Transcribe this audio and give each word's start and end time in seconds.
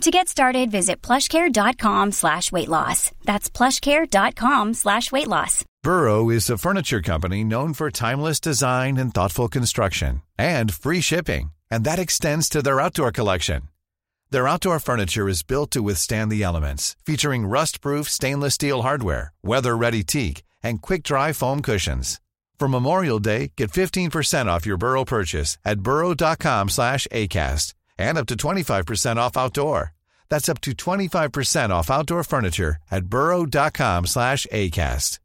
To 0.00 0.10
get 0.10 0.28
started, 0.28 0.70
visit 0.70 1.00
plushcare.com 1.02 2.12
slash 2.12 2.50
weight 2.52 2.68
loss. 2.68 3.10
That's 3.24 3.48
plushcare.com 3.48 4.74
slash 4.74 5.10
weight 5.12 5.28
loss. 5.28 5.64
Burrow 5.82 6.30
is 6.30 6.50
a 6.50 6.58
furniture 6.58 7.00
company 7.00 7.44
known 7.44 7.74
for 7.74 7.90
timeless 7.90 8.40
design 8.40 8.96
and 8.96 9.14
thoughtful 9.14 9.48
construction 9.48 10.22
and 10.36 10.74
free 10.74 11.00
shipping. 11.00 11.52
And 11.70 11.84
that 11.84 11.98
extends 11.98 12.48
to 12.50 12.62
their 12.62 12.80
outdoor 12.80 13.12
collection. 13.12 13.62
Their 14.30 14.48
outdoor 14.48 14.78
furniture 14.80 15.28
is 15.28 15.42
built 15.42 15.70
to 15.72 15.82
withstand 15.82 16.30
the 16.30 16.42
elements, 16.42 16.96
featuring 17.06 17.46
rust-proof 17.46 18.08
stainless 18.08 18.54
steel 18.54 18.82
hardware, 18.82 19.32
weather-ready 19.42 20.02
teak, 20.02 20.42
and 20.62 20.82
quick-dry 20.82 21.32
foam 21.32 21.62
cushions. 21.62 22.20
For 22.58 22.68
Memorial 22.68 23.20
Day, 23.20 23.52
get 23.56 23.70
15% 23.70 24.46
off 24.46 24.66
your 24.66 24.76
Burrow 24.76 25.04
purchase 25.04 25.56
at 25.64 25.80
burrow.com 25.80 26.68
slash 26.68 27.06
ACAST 27.12 27.74
and 27.98 28.18
up 28.18 28.26
to 28.26 28.36
25% 28.36 29.16
off 29.16 29.36
outdoor. 29.36 29.93
That's 30.34 30.48
up 30.48 30.60
to 30.62 30.72
25% 30.72 31.70
off 31.70 31.92
outdoor 31.92 32.24
furniture 32.24 32.76
at 32.90 33.04
burrow.com 33.06 34.06
slash 34.06 34.48
ACAST. 34.50 35.20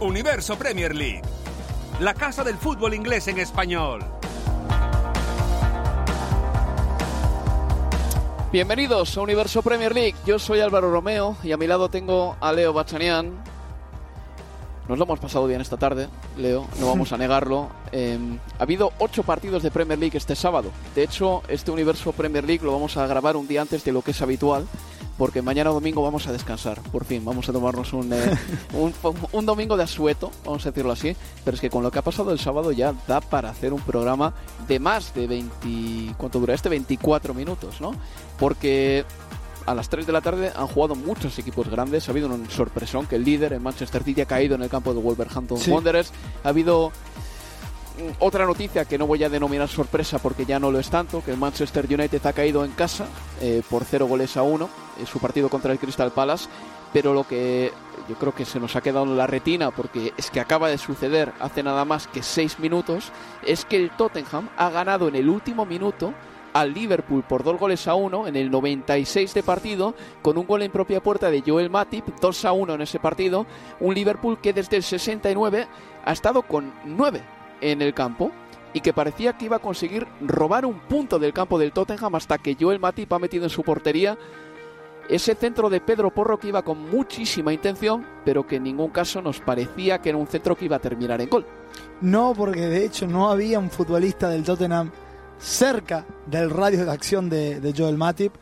Universo 0.00 0.56
Premier 0.56 0.92
League, 0.92 1.22
la 2.00 2.14
casa 2.14 2.42
del 2.42 2.56
fútbol 2.56 2.94
inglés 2.94 3.28
en 3.28 3.38
español. 3.38 4.04
Bienvenidos 8.50 9.16
a 9.16 9.20
Universo 9.20 9.62
Premier 9.62 9.94
League. 9.94 10.16
Yo 10.26 10.40
soy 10.40 10.58
Álvaro 10.58 10.90
Romeo 10.90 11.36
y 11.44 11.52
a 11.52 11.56
mi 11.56 11.68
lado 11.68 11.90
tengo 11.90 12.36
a 12.40 12.52
Leo 12.52 12.72
Bachanian. 12.72 13.55
Nos 14.88 14.98
lo 14.98 15.04
hemos 15.04 15.18
pasado 15.18 15.46
bien 15.46 15.60
esta 15.60 15.76
tarde, 15.76 16.08
Leo, 16.36 16.66
no 16.78 16.86
vamos 16.86 17.12
a 17.12 17.16
negarlo. 17.18 17.68
Eh, 17.92 18.18
ha 18.58 18.62
habido 18.62 18.92
ocho 18.98 19.22
partidos 19.24 19.62
de 19.62 19.70
Premier 19.70 19.98
League 19.98 20.16
este 20.16 20.36
sábado. 20.36 20.70
De 20.94 21.02
hecho, 21.02 21.42
este 21.48 21.70
Universo 21.70 22.12
Premier 22.12 22.44
League 22.44 22.64
lo 22.64 22.72
vamos 22.72 22.96
a 22.96 23.06
grabar 23.06 23.36
un 23.36 23.48
día 23.48 23.62
antes 23.62 23.84
de 23.84 23.92
lo 23.92 24.02
que 24.02 24.12
es 24.12 24.22
habitual, 24.22 24.66
porque 25.18 25.42
mañana 25.42 25.70
domingo 25.70 26.02
vamos 26.02 26.28
a 26.28 26.32
descansar, 26.32 26.80
por 26.92 27.04
fin. 27.04 27.24
Vamos 27.24 27.48
a 27.48 27.52
tomarnos 27.52 27.92
un, 27.94 28.12
eh, 28.12 28.38
un, 28.74 28.94
un 29.32 29.46
domingo 29.46 29.76
de 29.76 29.82
asueto, 29.82 30.30
vamos 30.44 30.64
a 30.66 30.70
decirlo 30.70 30.92
así. 30.92 31.16
Pero 31.44 31.56
es 31.56 31.60
que 31.60 31.70
con 31.70 31.82
lo 31.82 31.90
que 31.90 31.98
ha 31.98 32.02
pasado 32.02 32.30
el 32.30 32.38
sábado 32.38 32.70
ya 32.70 32.94
da 33.08 33.20
para 33.20 33.50
hacer 33.50 33.72
un 33.72 33.80
programa 33.80 34.34
de 34.68 34.78
más 34.78 35.12
de 35.14 35.26
20... 35.26 36.14
¿Cuánto 36.16 36.38
dura 36.38 36.54
este? 36.54 36.68
24 36.68 37.34
minutos, 37.34 37.80
¿no? 37.80 37.92
Porque 38.38 39.04
a 39.66 39.74
las 39.74 39.88
3 39.88 40.06
de 40.06 40.12
la 40.12 40.20
tarde 40.20 40.52
han 40.54 40.66
jugado 40.68 40.94
muchos 40.94 41.38
equipos 41.38 41.68
grandes. 41.68 42.08
Ha 42.08 42.12
habido 42.12 42.28
un 42.28 42.48
sorpresón 42.48 43.06
que 43.06 43.16
el 43.16 43.24
líder 43.24 43.52
en 43.52 43.62
Manchester 43.62 44.02
City 44.04 44.20
ha 44.22 44.26
caído 44.26 44.54
en 44.54 44.62
el 44.62 44.68
campo 44.68 44.94
de 44.94 45.00
Wolverhampton 45.00 45.58
Sí. 45.58 45.70
Wanderers. 45.70 46.12
Ha 46.44 46.48
habido 46.50 46.90
mm, 47.98 48.12
otra 48.20 48.46
noticia 48.46 48.84
que 48.84 48.96
no 48.98 49.06
voy 49.06 49.24
a 49.24 49.28
denominar 49.28 49.68
sorpresa 49.68 50.18
porque 50.18 50.46
ya 50.46 50.58
no 50.60 50.70
lo 50.70 50.78
es 50.78 50.88
tanto, 50.88 51.22
que 51.24 51.32
el 51.32 51.36
Manchester 51.36 51.86
United 51.86 52.24
ha 52.24 52.32
caído 52.32 52.64
en 52.64 52.72
casa 52.72 53.06
eh, 53.40 53.62
por 53.68 53.84
0 53.84 54.06
goles 54.06 54.36
a 54.36 54.42
1 54.42 54.68
en 55.00 55.06
su 55.06 55.18
partido 55.18 55.48
contra 55.48 55.72
el 55.72 55.78
Crystal 55.78 56.12
Palace. 56.12 56.48
Pero 56.92 57.12
lo 57.12 57.26
que 57.26 57.72
yo 58.08 58.14
creo 58.14 58.32
que 58.32 58.44
se 58.44 58.60
nos 58.60 58.76
ha 58.76 58.80
quedado 58.80 59.04
en 59.04 59.16
la 59.16 59.26
retina, 59.26 59.70
porque 59.72 60.14
es 60.16 60.30
que 60.30 60.38
acaba 60.40 60.68
de 60.68 60.78
suceder 60.78 61.32
hace 61.40 61.62
nada 61.62 61.84
más 61.84 62.06
que 62.06 62.22
6 62.22 62.60
minutos, 62.60 63.10
es 63.44 63.64
que 63.64 63.76
el 63.76 63.90
Tottenham 63.90 64.48
ha 64.56 64.70
ganado 64.70 65.08
en 65.08 65.16
el 65.16 65.28
último 65.28 65.66
minuto 65.66 66.14
al 66.60 66.72
Liverpool 66.72 67.22
por 67.22 67.44
dos 67.44 67.58
goles 67.58 67.86
a 67.86 67.94
uno 67.94 68.26
en 68.26 68.34
el 68.34 68.50
96 68.50 69.34
de 69.34 69.42
partido, 69.42 69.94
con 70.22 70.38
un 70.38 70.46
gol 70.46 70.62
en 70.62 70.70
propia 70.70 71.02
puerta 71.02 71.30
de 71.30 71.42
Joel 71.46 71.68
Matip, 71.68 72.06
2 72.20 72.44
a 72.46 72.52
1 72.52 72.74
en 72.74 72.80
ese 72.80 72.98
partido. 72.98 73.46
Un 73.80 73.94
Liverpool 73.94 74.38
que 74.40 74.54
desde 74.54 74.76
el 74.76 74.82
69 74.82 75.66
ha 76.04 76.12
estado 76.12 76.42
con 76.42 76.72
9 76.86 77.20
en 77.60 77.82
el 77.82 77.92
campo 77.92 78.32
y 78.72 78.80
que 78.80 78.94
parecía 78.94 79.36
que 79.36 79.46
iba 79.46 79.56
a 79.56 79.60
conseguir 79.60 80.06
robar 80.22 80.64
un 80.64 80.78
punto 80.80 81.18
del 81.18 81.34
campo 81.34 81.58
del 81.58 81.72
Tottenham 81.72 82.14
hasta 82.14 82.38
que 82.38 82.56
Joel 82.58 82.80
Matip 82.80 83.12
ha 83.12 83.18
metido 83.18 83.44
en 83.44 83.50
su 83.50 83.62
portería 83.62 84.16
ese 85.08 85.34
centro 85.34 85.68
de 85.70 85.80
Pedro 85.80 86.10
Porro 86.10 86.38
que 86.38 86.48
iba 86.48 86.62
con 86.62 86.90
muchísima 86.90 87.52
intención, 87.52 88.04
pero 88.24 88.46
que 88.46 88.56
en 88.56 88.64
ningún 88.64 88.90
caso 88.90 89.22
nos 89.22 89.40
parecía 89.40 90.00
que 90.00 90.08
era 90.08 90.18
un 90.18 90.26
centro 90.26 90.56
que 90.56 90.64
iba 90.64 90.76
a 90.76 90.80
terminar 90.80 91.20
en 91.20 91.28
gol. 91.28 91.46
No, 92.00 92.34
porque 92.34 92.62
de 92.62 92.84
hecho 92.84 93.06
no 93.06 93.30
había 93.30 93.58
un 93.58 93.70
futbolista 93.70 94.28
del 94.28 94.42
Tottenham 94.42 94.90
cerca 95.38 96.06
del 96.26 96.50
radio 96.50 96.84
de 96.84 96.90
acción 96.90 97.28
de, 97.28 97.74
Joel 97.76 97.96
Matip. 97.96 98.34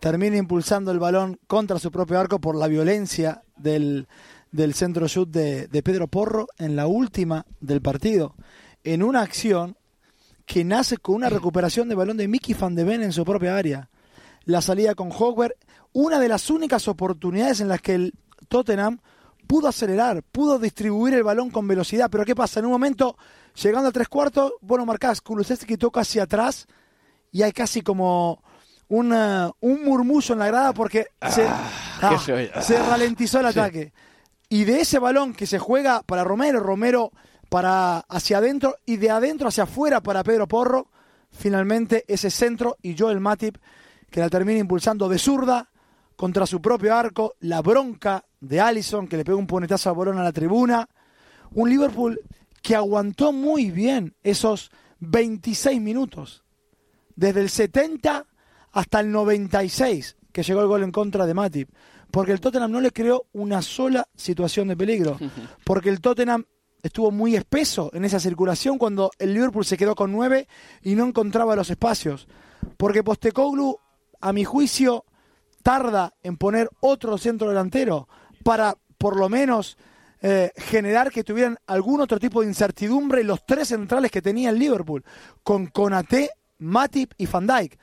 Termina 0.00 0.36
impulsando 0.36 0.90
el 0.90 0.98
balón 0.98 1.38
contra 1.46 1.78
su 1.78 1.90
propio 1.90 2.18
arco 2.18 2.40
por 2.40 2.56
la 2.56 2.68
violencia 2.68 3.42
del, 3.56 4.06
del 4.52 4.74
centro 4.74 5.06
shoot 5.06 5.30
de, 5.30 5.82
Pedro 5.82 6.08
Porro 6.08 6.46
en 6.58 6.76
la 6.76 6.86
última 6.86 7.46
del 7.60 7.80
partido. 7.80 8.34
En 8.82 9.02
una 9.02 9.22
acción 9.22 9.76
que 10.44 10.64
nace 10.64 10.98
con 10.98 11.14
una 11.14 11.30
recuperación 11.30 11.88
de 11.88 11.94
balón 11.94 12.18
de 12.18 12.28
Mickey 12.28 12.54
Van 12.54 12.74
de 12.74 12.84
Ven 12.84 13.02
en 13.02 13.12
su 13.12 13.24
propia 13.24 13.56
área. 13.56 13.88
La 14.44 14.60
salida 14.60 14.94
con 14.94 15.10
Hogwarts, 15.10 15.56
una 15.94 16.20
de 16.20 16.28
las 16.28 16.50
únicas 16.50 16.86
oportunidades 16.86 17.60
en 17.60 17.68
las 17.68 17.80
que 17.80 17.94
el 17.94 18.14
Tottenham 18.48 18.98
pudo 19.46 19.68
acelerar, 19.68 20.22
pudo 20.22 20.58
distribuir 20.58 21.14
el 21.14 21.22
balón 21.22 21.50
con 21.50 21.66
velocidad. 21.66 22.10
Pero 22.10 22.26
¿qué 22.26 22.34
pasa? 22.34 22.60
En 22.60 22.66
un 22.66 22.72
momento, 22.72 23.16
llegando 23.62 23.88
a 23.88 23.92
tres 23.92 24.08
cuartos, 24.08 24.52
bueno, 24.60 24.84
marcás, 24.86 25.20
Kulusevski 25.20 25.76
toca 25.76 26.00
hacia 26.00 26.24
atrás 26.24 26.66
y 27.30 27.42
hay 27.42 27.52
casi 27.52 27.82
como 27.82 28.42
una- 28.88 29.50
un 29.60 29.82
murmullo 29.84 30.32
en 30.34 30.38
la 30.38 30.46
grada 30.46 30.72
porque 30.72 31.06
se, 31.30 31.46
¿qué 32.08 32.18
se 32.18 32.32
oye? 32.32 32.50
se 32.60 32.78
ralentizó 32.78 33.40
el 33.40 33.52
Sí. 33.52 33.58
ataque. 33.58 33.92
Y 34.48 34.64
de 34.64 34.80
ese 34.80 34.98
balón 34.98 35.32
que 35.32 35.46
se 35.46 35.58
juega 35.58 36.02
para 36.02 36.22
Romero, 36.22 36.60
Romero 36.60 37.10
para 37.48 37.98
hacia 38.08 38.38
adentro 38.38 38.76
y 38.84 38.96
de 38.96 39.10
adentro 39.10 39.48
hacia 39.48 39.64
afuera 39.64 40.00
para 40.00 40.22
Pedro 40.22 40.46
Porro, 40.46 40.88
finalmente 41.30 42.04
ese 42.08 42.30
centro 42.30 42.76
y 42.82 42.96
Joel 42.96 43.20
Matip 43.20 43.56
que 44.10 44.20
la 44.20 44.28
termina 44.28 44.60
impulsando 44.60 45.08
de 45.08 45.18
zurda 45.18 45.70
contra 46.14 46.46
su 46.46 46.60
propio 46.60 46.94
arco, 46.94 47.34
la 47.40 47.60
bronca 47.62 48.24
de 48.40 48.60
Allison 48.60 49.08
que 49.08 49.16
le 49.16 49.24
pega 49.24 49.36
un 49.36 49.46
puñetazo 49.48 49.90
al 49.90 49.96
balón 49.96 50.18
a 50.18 50.22
la 50.22 50.30
tribuna, 50.32 50.88
un 51.54 51.68
Liverpool 51.68 52.20
que 52.64 52.74
aguantó 52.74 53.30
muy 53.30 53.70
bien 53.70 54.16
esos 54.22 54.70
26 55.00 55.82
minutos, 55.82 56.44
desde 57.14 57.42
el 57.42 57.50
70 57.50 58.26
hasta 58.72 59.00
el 59.00 59.12
96 59.12 60.16
que 60.32 60.42
llegó 60.42 60.62
el 60.62 60.66
gol 60.66 60.82
en 60.82 60.90
contra 60.90 61.26
de 61.26 61.34
Matip, 61.34 61.68
porque 62.10 62.32
el 62.32 62.40
Tottenham 62.40 62.72
no 62.72 62.80
le 62.80 62.90
creó 62.90 63.26
una 63.34 63.60
sola 63.60 64.08
situación 64.16 64.68
de 64.68 64.78
peligro, 64.78 65.18
porque 65.64 65.90
el 65.90 66.00
Tottenham 66.00 66.46
estuvo 66.82 67.10
muy 67.10 67.36
espeso 67.36 67.90
en 67.92 68.06
esa 68.06 68.18
circulación 68.18 68.78
cuando 68.78 69.10
el 69.18 69.34
Liverpool 69.34 69.66
se 69.66 69.76
quedó 69.76 69.94
con 69.94 70.10
nueve 70.10 70.48
y 70.80 70.94
no 70.94 71.04
encontraba 71.04 71.54
los 71.54 71.68
espacios, 71.68 72.26
porque 72.78 73.04
Postecoglou, 73.04 73.78
a 74.22 74.32
mi 74.32 74.44
juicio, 74.44 75.04
tarda 75.62 76.14
en 76.22 76.38
poner 76.38 76.70
otro 76.80 77.18
centro 77.18 77.50
delantero 77.50 78.08
para 78.42 78.74
por 78.96 79.16
lo 79.18 79.28
menos 79.28 79.76
eh, 80.26 80.52
generar 80.56 81.10
que 81.10 81.22
tuvieran 81.22 81.58
algún 81.66 82.00
otro 82.00 82.18
tipo 82.18 82.40
de 82.40 82.46
incertidumbre 82.46 83.22
los 83.24 83.44
tres 83.44 83.68
centrales 83.68 84.10
que 84.10 84.22
tenía 84.22 84.48
el 84.48 84.58
Liverpool, 84.58 85.04
con 85.42 85.66
Konaté, 85.66 86.30
Matip 86.56 87.12
y 87.18 87.26
Van 87.26 87.46
Dijk, 87.46 87.78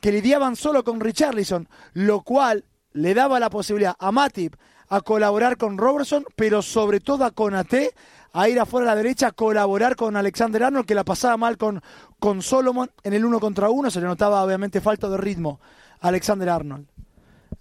que 0.00 0.10
lidiaban 0.10 0.56
solo 0.56 0.82
con 0.82 0.98
Richarlison, 0.98 1.68
lo 1.92 2.22
cual 2.22 2.64
le 2.94 3.14
daba 3.14 3.38
la 3.38 3.48
posibilidad 3.48 3.94
a 3.96 4.10
Matip 4.10 4.56
a 4.88 5.02
colaborar 5.02 5.56
con 5.56 5.78
Robertson, 5.78 6.24
pero 6.34 6.62
sobre 6.62 6.98
todo 6.98 7.24
a 7.24 7.30
Konaté 7.30 7.92
a 8.32 8.48
ir 8.48 8.58
afuera 8.58 8.90
a 8.90 8.96
la 8.96 9.00
derecha 9.00 9.28
a 9.28 9.32
colaborar 9.32 9.94
con 9.94 10.16
Alexander 10.16 10.64
Arnold, 10.64 10.86
que 10.86 10.96
la 10.96 11.04
pasaba 11.04 11.36
mal 11.36 11.56
con, 11.56 11.80
con 12.18 12.42
Solomon 12.42 12.90
en 13.04 13.12
el 13.12 13.24
uno 13.24 13.38
contra 13.38 13.70
uno, 13.70 13.88
se 13.92 14.00
le 14.00 14.06
notaba 14.08 14.42
obviamente 14.42 14.80
falta 14.80 15.08
de 15.08 15.16
ritmo 15.16 15.60
a 16.00 16.08
Alexander 16.08 16.48
Arnold. 16.48 16.88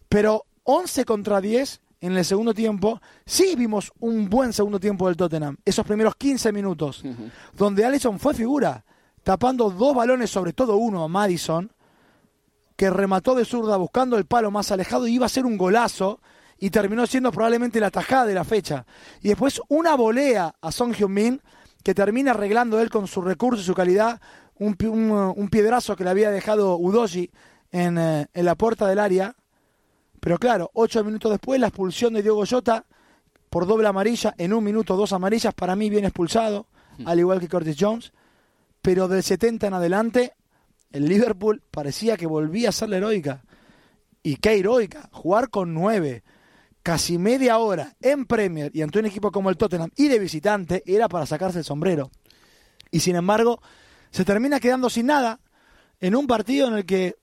Pero 0.10 0.48
11 0.64 1.06
contra 1.06 1.40
10 1.40 1.83
en 2.08 2.18
el 2.18 2.26
segundo 2.26 2.54
tiempo, 2.54 3.02
sí 3.26 3.56
vimos 3.58 3.94
un 4.02 4.30
buen 4.30 4.52
segundo 4.52 4.78
tiempo 4.78 5.08
del 5.08 5.16
Tottenham. 5.16 5.56
Esos 5.64 5.86
primeros 5.86 6.16
15 6.18 6.52
minutos, 6.52 7.02
donde 7.56 7.86
Allison 7.86 8.20
fue 8.20 8.34
figura, 8.34 8.84
tapando 9.24 9.70
dos 9.70 9.96
balones, 9.96 10.30
sobre 10.30 10.52
todo 10.52 10.76
uno 10.76 11.04
a 11.04 11.08
Madison, 11.08 11.72
que 12.76 12.90
remató 12.90 13.36
de 13.36 13.46
zurda 13.46 13.78
buscando 13.78 14.18
el 14.18 14.26
palo 14.26 14.52
más 14.52 14.70
alejado 14.72 15.08
y 15.08 15.14
iba 15.16 15.28
a 15.28 15.30
ser 15.30 15.46
un 15.46 15.58
golazo 15.58 16.20
y 16.60 16.72
terminó 16.72 17.08
siendo 17.08 17.32
probablemente 17.32 17.80
la 17.80 17.90
tajada 17.90 18.26
de 18.26 18.34
la 18.34 18.44
fecha. 18.44 18.86
Y 19.22 19.30
después 19.30 19.62
una 19.70 19.96
volea 19.96 20.56
a 20.60 20.72
Song 20.74 20.94
Hyun-min 20.94 21.42
que 21.84 21.94
termina 21.94 22.32
arreglando 22.32 22.82
él 22.82 22.90
con 22.90 23.08
su 23.08 23.22
recurso 23.22 23.62
y 23.62 23.66
su 23.66 23.74
calidad 23.74 24.20
un, 24.60 24.76
un, 25.38 25.50
piedrazo 25.50 25.96
que 25.96 26.04
le 26.04 26.10
había 26.10 26.32
dejado 26.32 26.78
Udoji 26.78 27.32
en, 27.72 27.98
en, 27.98 28.46
la 28.46 28.56
puerta 28.56 28.88
del 28.88 29.00
área. 29.00 29.36
Pero 30.24 30.38
claro, 30.38 30.72
ocho 30.74 31.04
minutos 31.04 31.32
después 31.34 31.60
la 31.60 31.68
expulsión 31.68 32.14
de 32.14 32.22
Diego 32.22 32.46
Jota 32.50 32.86
por 33.50 33.68
doble 33.68 33.90
amarilla, 33.90 34.34
en 34.38 34.54
un 34.54 34.64
minuto 34.64 34.96
dos 34.96 35.12
amarillas, 35.12 35.54
para 35.54 35.76
mí 35.76 35.90
bien 35.90 36.06
expulsado, 36.06 36.66
hmm. 36.98 37.08
al 37.10 37.20
igual 37.20 37.42
que 37.42 37.50
Curtis 37.50 37.76
Jones. 37.78 38.14
Pero 38.82 39.10
del 39.10 39.22
70 39.22 39.68
en 39.68 39.74
adelante, 39.74 40.34
el 40.94 41.10
Liverpool 41.10 41.62
parecía 41.70 42.16
que 42.16 42.26
volvía 42.26 42.70
a 42.70 42.72
ser 42.72 42.88
la 42.88 42.98
heroica. 42.98 43.44
Y 44.24 44.38
qué 44.38 44.58
heroica, 44.58 45.10
jugar 45.12 45.50
con 45.50 45.74
nueve, 45.74 46.24
casi 46.84 47.18
media 47.18 47.58
hora 47.58 47.98
en 48.00 48.26
Premier 48.26 48.72
y 48.74 48.82
ante 48.82 49.00
un 49.00 49.08
equipo 49.08 49.30
como 49.30 49.50
el 49.50 49.58
Tottenham 49.58 49.92
y 49.98 50.08
de 50.08 50.20
visitante 50.20 50.84
era 50.86 51.10
para 51.10 51.26
sacarse 51.26 51.60
el 51.60 51.66
sombrero. 51.66 52.12
Y 52.92 53.02
sin 53.02 53.18
embargo, 53.18 53.62
se 54.10 54.24
termina 54.24 54.62
quedando 54.62 54.90
sin 54.90 55.08
nada 55.08 55.42
en 56.00 56.16
un 56.16 56.28
partido 56.28 56.70
en 56.70 56.76
el 56.76 56.86
que 56.86 57.18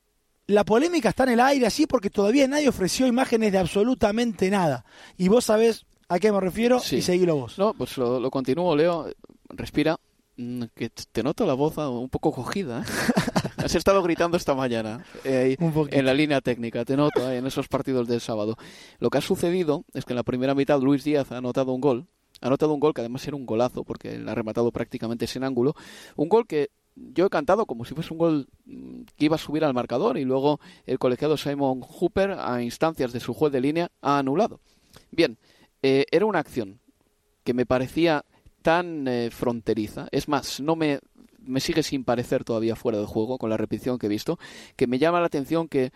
la 0.50 0.64
polémica 0.64 1.11
está 1.11 1.25
en 1.25 1.31
el 1.31 1.41
aire 1.41 1.67
así 1.67 1.87
porque 1.87 2.11
todavía 2.11 2.47
nadie 2.49 2.69
ofreció 2.69 3.06
imágenes 3.06 3.52
de 3.52 3.58
absolutamente 3.58 4.50
nada. 4.50 4.85
Y 5.17 5.29
vos 5.29 5.44
sabés 5.44 5.87
¿A 6.11 6.19
qué 6.19 6.32
me 6.32 6.41
refiero? 6.41 6.81
Y 6.91 7.02
seguilo 7.02 7.37
vos. 7.37 7.56
No, 7.56 7.73
pues 7.73 7.97
lo, 7.97 8.29
continúo, 8.32 8.75
Leo. 8.75 9.06
Respira. 9.49 9.97
Mm, 10.37 10.64
que 10.75 10.91
te 10.91 11.23
noto 11.23 11.47
la 11.47 11.55
voz 11.55 11.79
un 11.79 12.08
poco 12.08 12.32
cogida. 12.32 12.81
¿eh? 12.81 12.85
Has 13.58 13.76
estado 13.76 14.02
gritando 14.02 14.37
esta 14.37 14.55
mañana 14.55 15.05
eh, 15.23 15.56
en 15.61 16.05
la 16.05 16.12
línea 16.12 16.41
técnica, 16.41 16.85
te 16.85 16.96
noto 16.96 17.31
eh, 17.31 17.37
en 17.37 17.46
esos 17.46 17.69
partidos 17.69 18.08
del 18.08 18.20
sábado. 18.20 18.56
Lo 18.99 19.08
que 19.08 19.19
ha 19.19 19.20
sucedido 19.20 19.85
es 19.94 20.05
que 20.05 20.14
en 20.14 20.17
la 20.17 20.25
primera 20.25 20.55
mitad 20.55 20.81
Luis 20.81 21.05
Díaz 21.05 21.31
ha 21.31 21.37
anotado 21.37 21.73
un 21.73 21.81
gol. 21.81 22.06
Ha 22.41 22.49
anotado 22.49 22.75
un 22.75 22.81
gol 22.81 22.93
que 22.93 23.03
además 23.03 23.25
era 23.29 23.37
un 23.37 23.46
golazo 23.46 23.85
porque 23.85 24.14
él 24.14 24.29
ha 24.29 24.35
rematado 24.35 24.73
prácticamente 24.73 25.29
sin 25.29 25.44
ángulo. 25.44 25.76
Un 26.17 26.29
gol 26.29 26.46
que 26.49 26.70
yo 27.14 27.26
he 27.26 27.31
cantado 27.31 27.67
como 27.67 27.85
si 27.85 27.94
fuese 27.94 28.12
un 28.12 28.19
gol 28.19 28.49
mm, 28.67 29.02
que 29.17 29.25
iba 29.25 29.37
a 29.37 29.38
subir 29.38 29.64
al 29.64 29.75
marcador 29.75 30.19
y 30.19 30.25
luego 30.25 30.61
el 30.87 30.99
colegiado 30.99 31.37
Simon 31.37 31.81
Hooper, 31.81 32.32
a 32.38 32.62
instancias 32.62 33.12
de 33.12 33.20
su 33.20 33.35
juez 33.35 33.52
de 33.52 33.61
línea, 33.61 33.91
ha 34.00 34.19
anulado. 34.19 34.61
Bien, 35.11 35.38
eh, 35.82 36.06
era 36.11 36.26
una 36.26 36.41
acción 36.41 36.81
que 37.44 37.55
me 37.55 37.67
parecía 37.67 38.25
tan 38.62 39.08
eh, 39.08 39.31
fronteriza. 39.31 40.08
Es 40.12 40.29
más, 40.29 40.61
no 40.61 40.76
me, 40.76 41.00
me 41.38 41.61
sigue 41.61 41.82
sin 41.82 42.05
parecer 42.05 42.44
todavía 42.44 42.76
fuera 42.76 42.99
de 42.99 43.06
juego 43.06 43.38
con 43.38 43.50
la 43.50 43.56
repetición 43.56 43.99
que 43.99 44.06
he 44.06 44.11
visto, 44.11 44.38
que 44.76 44.87
me 44.87 44.99
llama 44.99 45.20
la 45.20 45.26
atención 45.26 45.69
que 45.69 45.93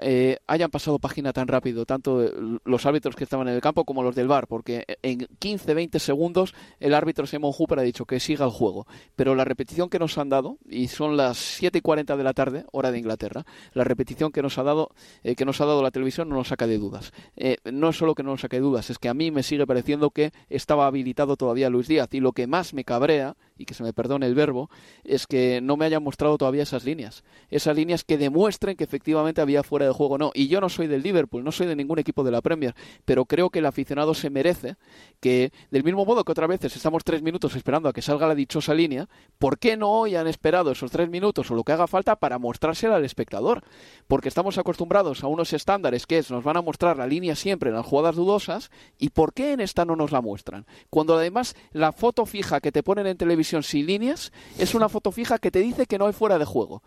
eh, 0.00 0.38
hayan 0.46 0.70
pasado 0.70 0.98
página 0.98 1.32
tan 1.32 1.48
rápido, 1.48 1.86
tanto 1.86 2.22
los 2.64 2.86
árbitros 2.86 3.14
que 3.16 3.24
estaban 3.24 3.48
en 3.48 3.54
el 3.54 3.60
campo 3.60 3.84
como 3.84 4.02
los 4.02 4.14
del 4.14 4.28
VAR, 4.28 4.46
porque 4.46 4.84
en 5.02 5.20
15-20 5.20 5.98
segundos 5.98 6.54
el 6.80 6.94
árbitro 6.94 7.26
Simon 7.26 7.52
Hooper 7.52 7.78
ha 7.78 7.82
dicho 7.82 8.04
que 8.04 8.20
siga 8.20 8.44
el 8.44 8.50
juego. 8.50 8.86
Pero 9.16 9.34
la 9.34 9.44
repetición 9.44 9.88
que 9.88 9.98
nos 9.98 10.18
han 10.18 10.28
dado, 10.28 10.58
y 10.68 10.88
son 10.88 11.16
las 11.16 11.38
7 11.38 11.78
y 11.78 11.80
40 11.80 12.16
de 12.16 12.24
la 12.24 12.32
tarde, 12.32 12.64
hora 12.72 12.90
de 12.90 12.98
Inglaterra, 12.98 13.44
la 13.72 13.84
repetición 13.84 14.32
que 14.32 14.42
nos 14.42 14.58
ha 14.58 14.62
dado, 14.62 14.90
eh, 15.22 15.34
que 15.36 15.44
nos 15.44 15.60
ha 15.60 15.66
dado 15.66 15.82
la 15.82 15.90
televisión 15.90 16.28
no 16.28 16.36
nos 16.36 16.48
saca 16.48 16.66
de 16.66 16.78
dudas. 16.78 17.12
Eh, 17.36 17.58
no 17.64 17.90
es 17.90 17.96
solo 17.96 18.14
que 18.14 18.22
no 18.22 18.30
nos 18.30 18.40
saque 18.40 18.56
de 18.56 18.62
dudas, 18.62 18.90
es 18.90 18.98
que 18.98 19.08
a 19.08 19.14
mí 19.14 19.30
me 19.30 19.42
sigue 19.42 19.66
pareciendo 19.66 20.10
que 20.10 20.32
estaba 20.48 20.86
habilitado 20.86 21.36
todavía 21.36 21.70
Luis 21.70 21.88
Díaz. 21.88 22.08
Y 22.12 22.20
lo 22.20 22.32
que 22.32 22.46
más 22.46 22.74
me 22.74 22.84
cabrea, 22.84 23.36
y 23.56 23.66
que 23.66 23.74
se 23.74 23.82
me 23.82 23.92
perdone 23.92 24.26
el 24.26 24.34
verbo, 24.34 24.68
es 25.04 25.26
que 25.26 25.60
no 25.60 25.76
me 25.76 25.84
hayan 25.84 26.02
mostrado 26.02 26.36
todavía 26.38 26.62
esas 26.62 26.84
líneas. 26.84 27.22
Esas 27.50 27.76
líneas 27.76 28.04
que 28.04 28.18
demuestren 28.18 28.76
que 28.76 28.84
efectivamente 28.84 29.40
había 29.40 29.62
fuera 29.62 29.86
de 29.86 29.92
juego 29.92 30.18
no. 30.18 30.32
Y 30.34 30.48
yo 30.48 30.60
no 30.60 30.68
soy 30.68 30.86
del 30.86 31.02
Liverpool, 31.02 31.44
no 31.44 31.52
soy 31.52 31.66
de 31.66 31.76
ningún 31.76 31.98
equipo 31.98 32.24
de 32.24 32.32
la 32.32 32.42
Premier, 32.42 32.74
pero 33.04 33.26
creo 33.26 33.50
que 33.50 33.60
el 33.60 33.66
aficionado 33.66 34.14
se 34.14 34.30
merece 34.30 34.76
que, 35.20 35.52
del 35.70 35.84
mismo 35.84 36.04
modo 36.04 36.24
que 36.24 36.32
otras 36.32 36.48
veces 36.48 36.74
estamos 36.74 37.04
tres 37.04 37.22
minutos 37.22 37.54
esperando 37.54 37.88
a 37.88 37.92
que 37.92 38.02
salga 38.02 38.26
la 38.26 38.34
dichosa 38.34 38.74
línea, 38.74 39.08
¿por 39.38 39.58
qué 39.58 39.76
no 39.76 39.90
hoy 39.90 40.16
han 40.16 40.26
esperado 40.26 40.72
esos 40.72 40.90
tres 40.90 41.08
minutos 41.08 41.50
o 41.50 41.54
lo 41.54 41.62
que 41.62 41.72
haga 41.72 41.86
falta 41.86 42.16
para 42.16 42.38
mostrársela 42.38 42.96
al 42.96 43.04
espectador? 43.04 43.62
Porque 44.08 44.28
estamos 44.28 44.58
acostumbrados 44.58 45.22
a 45.22 45.28
unos 45.28 45.52
estándares 45.52 46.06
que 46.06 46.18
es, 46.18 46.30
nos 46.30 46.42
van 46.42 46.56
a 46.56 46.62
mostrar 46.62 46.96
la 46.96 47.06
línea 47.06 47.36
siempre 47.36 47.70
en 47.70 47.76
las 47.76 47.86
jugadas 47.86 48.16
dudosas, 48.16 48.70
¿y 48.98 49.10
por 49.10 49.32
qué 49.32 49.52
en 49.52 49.60
esta 49.60 49.84
no 49.84 49.94
nos 49.94 50.10
la 50.10 50.20
muestran? 50.20 50.66
Cuando 50.90 51.16
además 51.16 51.54
la 51.72 51.92
foto 51.92 52.26
fija 52.26 52.60
que 52.60 52.72
te 52.72 52.82
ponen 52.82 53.06
en 53.06 53.16
televisión 53.16 53.43
sin 53.44 53.86
líneas 53.86 54.32
es 54.58 54.74
una 54.74 54.88
foto 54.88 55.12
fija 55.12 55.38
que 55.38 55.50
te 55.50 55.60
dice 55.60 55.86
que 55.86 55.98
no 55.98 56.06
hay 56.06 56.12
fuera 56.12 56.38
de 56.38 56.44
juego. 56.44 56.82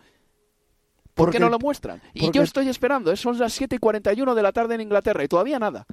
¿Por 1.14 1.32
qué 1.32 1.40
no 1.40 1.50
lo 1.50 1.58
muestran? 1.58 2.02
Y 2.14 2.32
yo 2.32 2.44
estoy 2.44 2.70
esperando, 2.70 3.12
¿eh? 3.12 3.18
son 3.18 3.38
las 3.40 3.54
7 3.54 3.76
y 3.76 3.80
41 3.80 4.36
de 4.36 4.42
la 4.44 4.52
tarde 4.52 4.76
en 4.76 4.82
Inglaterra 4.82 5.24
y 5.24 5.28
todavía 5.28 5.58
nada. 5.58 5.86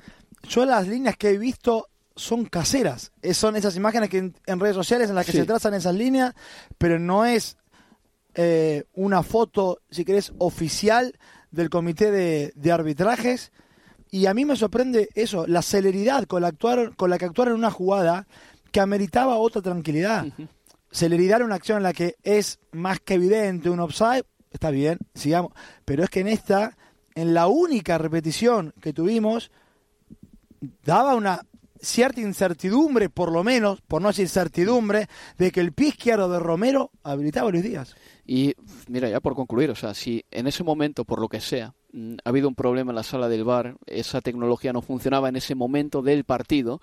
Yo 0.49 0.67
las 0.67 0.87
líneas 0.87 1.17
que 1.17 1.31
he 1.31 1.39
visto 1.39 1.89
son 2.17 2.45
caseras. 2.45 3.13
son 3.33 3.57
esas 3.57 3.77
imágenes 3.77 4.09
que 4.09 4.19
en, 4.19 4.61
redes 4.61 4.77
sociales 4.77 5.09
en 5.09 5.17
las 5.17 5.27
que 5.27 5.33
se 5.33 5.47
trazan 5.47 5.75
esas 5.75 5.95
líneas, 5.95 6.35
pero 6.79 6.99
no 6.99 7.25
es 7.25 7.57
eh, 8.35 8.85
una 8.93 9.23
foto, 9.23 9.81
si 9.91 10.05
querés, 10.05 10.33
oficial 10.39 11.19
del 11.51 11.71
comité 11.71 12.11
de, 12.11 12.73
arbitrajes. 12.73 13.53
Y 14.11 14.27
a 14.27 14.35
mí 14.35 14.45
me 14.45 14.57
sorprende 14.57 15.09
eso, 15.15 15.47
la 15.47 15.63
celeridad 15.63 16.25
con 16.25 16.43
la, 16.43 16.49
actuar, 16.49 16.95
con 16.95 17.11
la 17.11 17.19
que 17.19 17.25
actuaron 17.25 17.55
en 17.55 17.59
una 17.59 17.71
jugada 17.71 18.29
que 18.75 18.81
ameritaba 18.81 19.37
otra 19.37 19.63
tranquilidad. 19.63 20.27
Celeridad 20.91 21.39
en 21.39 21.47
una 21.47 21.55
acción 21.55 21.77
en 21.77 21.85
la 21.85 21.93
que 21.93 22.17
es 22.25 22.59
más 22.73 22.99
que 22.99 23.15
evidente 23.15 23.71
un 23.71 23.79
offside, 23.79 24.25
está 24.51 24.71
bien, 24.71 24.99
sigamos. 25.15 25.53
Pero 25.85 26.03
es 26.03 26.11
que 26.11 26.19
en 26.19 26.27
esta, 26.27 26.77
en 27.15 27.35
la 27.35 27.47
única 27.47 27.99
repetición 27.99 28.75
que 28.81 28.93
tuvimos, 28.93 29.53
daba 30.85 31.15
una 31.15 31.43
cierta 31.81 32.21
incertidumbre, 32.21 33.11
por 33.11 33.31
lo 33.31 33.45
menos, 33.45 33.81
por 33.83 34.03
no 34.03 34.09
decir 34.09 34.29
certidumbre, 34.29 35.07
de 35.39 35.53
que 35.53 35.61
el 35.61 35.73
pie 35.73 35.91
izquierdo 35.91 36.29
de 36.29 36.41
Romero 36.41 36.91
habilitaba 37.05 37.51
a 37.51 37.53
Luis 37.53 37.63
Díaz. 37.63 37.95
Y 38.27 38.55
mira, 38.89 39.09
ya 39.09 39.21
por 39.21 39.37
concluir, 39.37 39.71
o 39.71 39.77
sea, 39.77 39.95
si 39.95 40.25
en 40.33 40.49
ese 40.49 40.65
momento, 40.65 41.05
por 41.05 41.21
lo 41.21 41.29
que 41.29 41.41
sea, 41.41 41.75
mm, 41.93 42.15
ha 42.25 42.29
habido 42.29 42.49
un 42.49 42.57
problema 42.57 42.91
en 42.91 42.97
la 42.97 43.05
sala 43.05 43.29
del 43.29 43.45
bar, 43.45 43.77
esa 43.87 44.21
tecnología 44.21 44.73
no 44.73 44.83
funcionaba 44.83 45.29
en 45.29 45.37
ese 45.37 45.55
momento 45.55 46.03
del 46.03 46.25
partido, 46.25 46.81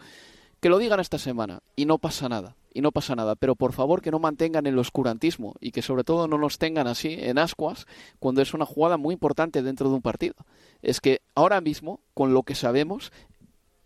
que 0.61 0.69
lo 0.69 0.77
digan 0.77 0.99
esta 0.99 1.17
semana 1.17 1.63
y 1.75 1.85
no 1.85 1.97
pasa 1.97 2.29
nada 2.29 2.55
y 2.73 2.81
no 2.81 2.91
pasa 2.91 3.15
nada, 3.15 3.35
pero 3.35 3.55
por 3.55 3.73
favor 3.73 4.01
que 4.01 4.11
no 4.11 4.19
mantengan 4.19 4.65
el 4.65 4.79
oscurantismo 4.79 5.55
y 5.59 5.71
que 5.71 5.81
sobre 5.81 6.03
todo 6.03 6.27
no 6.27 6.37
nos 6.37 6.57
tengan 6.57 6.87
así 6.87 7.17
en 7.19 7.37
ascuas 7.37 7.85
cuando 8.19 8.41
es 8.41 8.53
una 8.53 8.65
jugada 8.65 8.97
muy 8.97 9.13
importante 9.13 9.61
dentro 9.61 9.89
de 9.89 9.95
un 9.95 10.01
partido. 10.01 10.35
Es 10.81 11.01
que 11.01 11.21
ahora 11.35 11.59
mismo, 11.59 11.99
con 12.13 12.33
lo 12.33 12.43
que 12.43 12.55
sabemos, 12.55 13.11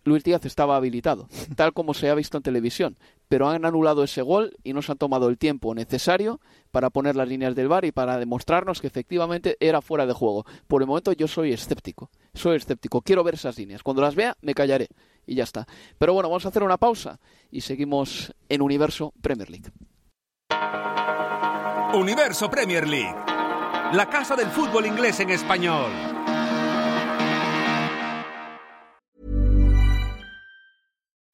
Luis 0.04 0.24
Díaz 0.24 0.46
estaba 0.46 0.76
habilitado, 0.76 1.28
tal 1.56 1.74
como 1.74 1.96
se 1.96 2.10
ha 2.10 2.16
visto 2.16 2.38
en 2.38 2.44
televisión, 2.44 2.96
pero 3.28 3.50
han 3.50 3.66
anulado 3.66 4.04
ese 4.04 4.22
gol 4.22 4.56
y 4.64 4.74
no 4.74 4.84
se 4.84 4.92
han 4.92 5.00
tomado 5.00 5.30
el 5.30 5.40
tiempo 5.40 5.74
necesario 5.74 6.40
para 6.70 6.92
poner 6.92 7.16
las 7.16 7.28
líneas 7.28 7.56
del 7.56 7.70
bar 7.70 7.86
y 7.86 7.92
para 7.92 8.20
demostrarnos 8.20 8.82
que 8.82 8.88
efectivamente 8.88 9.58
era 9.60 9.82
fuera 9.82 10.06
de 10.06 10.14
juego. 10.14 10.46
Por 10.68 10.84
el 10.84 10.88
momento 10.88 11.12
yo 11.12 11.28
soy 11.28 11.54
escéptico, 11.54 12.12
soy 12.36 12.58
escéptico, 12.58 13.02
quiero 13.02 13.24
ver 13.24 13.34
esas 13.34 13.58
líneas. 13.58 13.82
Cuando 13.82 14.04
las 14.04 14.14
vea 14.14 14.38
me 14.42 14.54
callaré 14.54 14.90
y 15.26 15.36
ya 15.36 15.44
está. 15.44 15.68
Pero 15.98 16.14
bueno, 16.14 16.30
vamos 16.30 16.46
a 16.46 16.50
hacer 16.50 16.64
una 16.64 16.78
pausa 16.78 17.20
y 17.52 17.62
seguimos 17.62 18.34
en 18.50 18.62
Universo 18.62 19.14
Premier 19.22 19.50
League. 19.50 19.72
Universo 21.94 22.50
Premier 22.50 22.88
League, 22.88 23.16
la 23.94 24.08
casa 24.10 24.36
del 24.36 24.48
fútbol 24.48 24.86
inglés 24.86 25.20
en 25.20 25.30
español. 25.30 25.92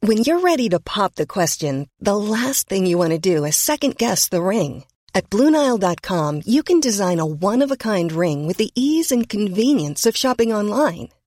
When 0.03 0.24
you're 0.24 0.39
ready 0.39 0.67
to 0.69 0.79
pop 0.79 1.13
the 1.13 1.27
question, 1.27 1.88
the 2.00 2.15
last 2.17 2.67
thing 2.67 2.88
you 2.88 2.98
want 2.98 3.12
to 3.12 3.19
do 3.19 3.45
is 3.45 3.55
second 3.55 3.98
guess 3.98 4.29
the 4.29 4.41
ring. 4.41 4.83
At 5.13 5.29
BlueNile.com, 5.29 6.41
you 6.45 6.63
can 6.63 6.79
design 6.79 7.19
a 7.19 7.25
one-of-a-kind 7.25 8.12
ring 8.12 8.48
with 8.48 8.57
the 8.57 8.71
ease 8.74 9.12
and 9.12 9.29
convenience 9.29 10.07
of 10.07 10.17
shopping 10.17 10.51
online. 10.51 11.10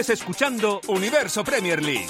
Sigues 0.00 0.20
escuchando 0.20 0.80
Universo 0.86 1.44
Premier 1.44 1.82
League. 1.82 2.06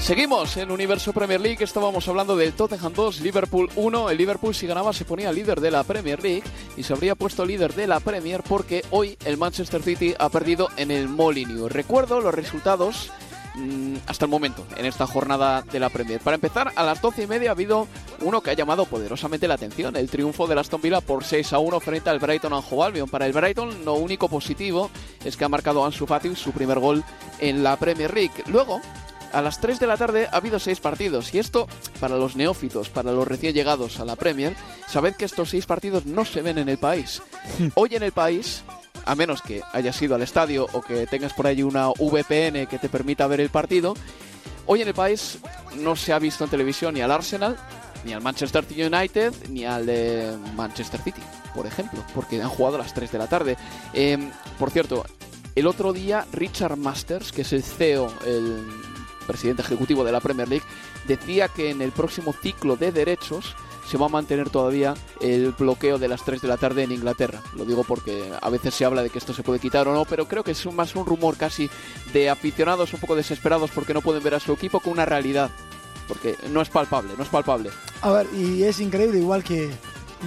Seguimos 0.00 0.58
en 0.58 0.70
Universo 0.70 1.14
Premier 1.14 1.40
League, 1.40 1.64
estábamos 1.64 2.06
hablando 2.08 2.36
del 2.36 2.52
Tottenham 2.52 2.92
2, 2.92 3.22
Liverpool 3.22 3.70
1. 3.74 4.10
El 4.10 4.18
Liverpool 4.18 4.54
si 4.54 4.66
ganaba 4.66 4.92
se 4.92 5.06
ponía 5.06 5.32
líder 5.32 5.62
de 5.62 5.70
la 5.70 5.82
Premier 5.82 6.22
League 6.22 6.42
y 6.76 6.82
se 6.82 6.92
habría 6.92 7.14
puesto 7.14 7.46
líder 7.46 7.72
de 7.72 7.86
la 7.86 8.00
Premier 8.00 8.42
porque 8.42 8.84
hoy 8.90 9.16
el 9.24 9.38
Manchester 9.38 9.82
City 9.82 10.14
ha 10.18 10.28
perdido 10.28 10.68
en 10.76 10.90
el 10.90 11.08
Molineux. 11.08 11.72
Recuerdo 11.72 12.20
los 12.20 12.34
resultados 12.34 13.10
hasta 14.06 14.24
el 14.24 14.30
momento 14.30 14.66
en 14.76 14.86
esta 14.86 15.06
jornada 15.06 15.62
de 15.62 15.80
la 15.80 15.88
Premier. 15.88 16.20
Para 16.20 16.36
empezar, 16.36 16.72
a 16.74 16.82
las 16.82 17.00
12 17.00 17.22
y 17.22 17.26
media 17.26 17.50
ha 17.50 17.52
habido 17.52 17.86
uno 18.20 18.40
que 18.40 18.50
ha 18.50 18.54
llamado 18.54 18.86
poderosamente 18.86 19.48
la 19.48 19.54
atención, 19.54 19.96
el 19.96 20.10
triunfo 20.10 20.46
del 20.46 20.58
Aston 20.58 20.80
Villa 20.80 21.00
por 21.00 21.24
6 21.24 21.52
a 21.52 21.58
1 21.58 21.80
frente 21.80 22.10
al 22.10 22.18
Brighton 22.18 22.52
Hove 22.52 22.84
Albion. 22.84 23.08
Para 23.08 23.26
el 23.26 23.32
Brighton 23.32 23.84
lo 23.84 23.94
único 23.94 24.28
positivo 24.28 24.90
es 25.24 25.36
que 25.36 25.44
ha 25.44 25.48
marcado 25.48 25.84
Ansu 25.84 26.06
Fati 26.06 26.34
su 26.34 26.52
primer 26.52 26.78
gol 26.78 27.04
en 27.38 27.62
la 27.62 27.76
Premier 27.76 28.12
League. 28.12 28.42
Luego, 28.46 28.80
a 29.32 29.42
las 29.42 29.60
3 29.60 29.80
de 29.80 29.86
la 29.86 29.96
tarde 29.96 30.28
ha 30.30 30.36
habido 30.36 30.58
6 30.58 30.80
partidos 30.80 31.34
y 31.34 31.38
esto, 31.38 31.66
para 32.00 32.16
los 32.16 32.36
neófitos, 32.36 32.88
para 32.88 33.12
los 33.12 33.26
recién 33.26 33.52
llegados 33.52 33.98
a 34.00 34.04
la 34.04 34.16
Premier, 34.16 34.54
sabed 34.88 35.14
que 35.16 35.24
estos 35.24 35.50
6 35.50 35.66
partidos 35.66 36.06
no 36.06 36.24
se 36.24 36.42
ven 36.42 36.58
en 36.58 36.68
el 36.68 36.78
país. 36.78 37.20
Hoy 37.74 37.96
en 37.96 38.04
el 38.04 38.12
país, 38.12 38.62
a 39.04 39.14
menos 39.14 39.42
que 39.42 39.62
hayas 39.72 40.00
ido 40.00 40.14
al 40.14 40.22
estadio 40.22 40.66
o 40.72 40.82
que 40.82 41.06
tengas 41.06 41.32
por 41.32 41.46
ahí 41.46 41.62
una 41.62 41.88
VPN 41.88 42.66
que 42.66 42.78
te 42.80 42.88
permita 42.88 43.26
ver 43.26 43.40
el 43.40 43.50
partido, 43.50 43.94
hoy 44.66 44.82
en 44.82 44.88
el 44.88 44.94
país 44.94 45.38
no 45.76 45.96
se 45.96 46.12
ha 46.12 46.18
visto 46.18 46.44
en 46.44 46.50
televisión 46.50 46.94
ni 46.94 47.00
al 47.00 47.10
Arsenal, 47.10 47.56
ni 48.04 48.12
al 48.12 48.22
Manchester 48.22 48.64
United, 48.70 49.32
ni 49.48 49.64
al 49.64 50.38
Manchester 50.56 51.00
City, 51.00 51.22
por 51.54 51.66
ejemplo, 51.66 52.04
porque 52.14 52.40
han 52.40 52.48
jugado 52.48 52.76
a 52.76 52.78
las 52.78 52.94
3 52.94 53.10
de 53.10 53.18
la 53.18 53.26
tarde. 53.26 53.56
Eh, 53.92 54.30
por 54.58 54.70
cierto, 54.70 55.04
el 55.54 55.66
otro 55.66 55.92
día 55.92 56.26
Richard 56.32 56.76
Masters, 56.76 57.32
que 57.32 57.42
es 57.42 57.52
el 57.52 57.62
CEO, 57.62 58.12
el 58.26 58.64
presidente 59.26 59.62
ejecutivo 59.62 60.04
de 60.04 60.12
la 60.12 60.20
Premier 60.20 60.48
League, 60.48 60.64
decía 61.06 61.48
que 61.48 61.70
en 61.70 61.80
el 61.80 61.92
próximo 61.92 62.32
ciclo 62.32 62.76
de 62.76 62.92
derechos 62.92 63.54
se 63.86 63.96
va 63.98 64.06
a 64.06 64.08
mantener 64.08 64.50
todavía 64.50 64.94
el 65.20 65.52
bloqueo 65.52 65.98
de 65.98 66.08
las 66.08 66.24
3 66.24 66.40
de 66.40 66.48
la 66.48 66.56
tarde 66.56 66.82
en 66.84 66.92
Inglaterra. 66.92 67.42
Lo 67.56 67.64
digo 67.64 67.84
porque 67.84 68.32
a 68.40 68.50
veces 68.50 68.74
se 68.74 68.84
habla 68.84 69.02
de 69.02 69.10
que 69.10 69.18
esto 69.18 69.32
se 69.34 69.42
puede 69.42 69.58
quitar 69.60 69.86
o 69.88 69.92
no, 69.94 70.04
pero 70.04 70.26
creo 70.26 70.42
que 70.44 70.52
es 70.52 70.66
más 70.72 70.94
un 70.96 71.04
rumor 71.06 71.36
casi 71.36 71.68
de 72.12 72.30
aficionados 72.30 72.92
un 72.94 73.00
poco 73.00 73.14
desesperados 73.16 73.70
porque 73.74 73.94
no 73.94 74.00
pueden 74.00 74.22
ver 74.22 74.34
a 74.34 74.40
su 74.40 74.52
equipo 74.52 74.80
con 74.80 74.92
una 74.94 75.04
realidad. 75.04 75.50
Porque 76.08 76.36
no 76.50 76.60
es 76.60 76.68
palpable, 76.68 77.12
no 77.16 77.22
es 77.22 77.28
palpable. 77.30 77.70
A 78.02 78.10
ver, 78.12 78.26
y 78.34 78.62
es 78.64 78.78
increíble, 78.80 79.18
igual 79.18 79.42
que 79.42 79.70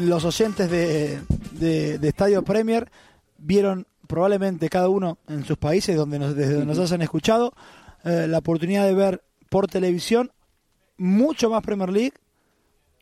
los 0.01 0.25
oyentes 0.25 0.69
de, 0.71 1.19
de- 1.51 1.97
de 1.99 2.07
Estadio 2.07 2.43
Premier 2.43 2.89
vieron 3.37 3.85
probablemente 4.07 4.69
cada 4.69 4.89
uno 4.89 5.17
en 5.27 5.43
sus 5.45 5.57
países 5.57 5.95
donde 5.95 6.17
nos, 6.17 6.35
desde 6.35 6.53
donde 6.53 6.67
nos 6.67 6.79
hayan 6.79 7.01
escuchado 7.01 7.53
eh, 8.05 8.25
la 8.27 8.37
oportunidad 8.39 8.85
de 8.85 8.93
ver 8.95 9.23
por 9.49 9.67
televisión 9.67 10.31
mucho 10.97 11.49
más 11.49 11.61
Premier 11.61 11.89
League 11.91 12.13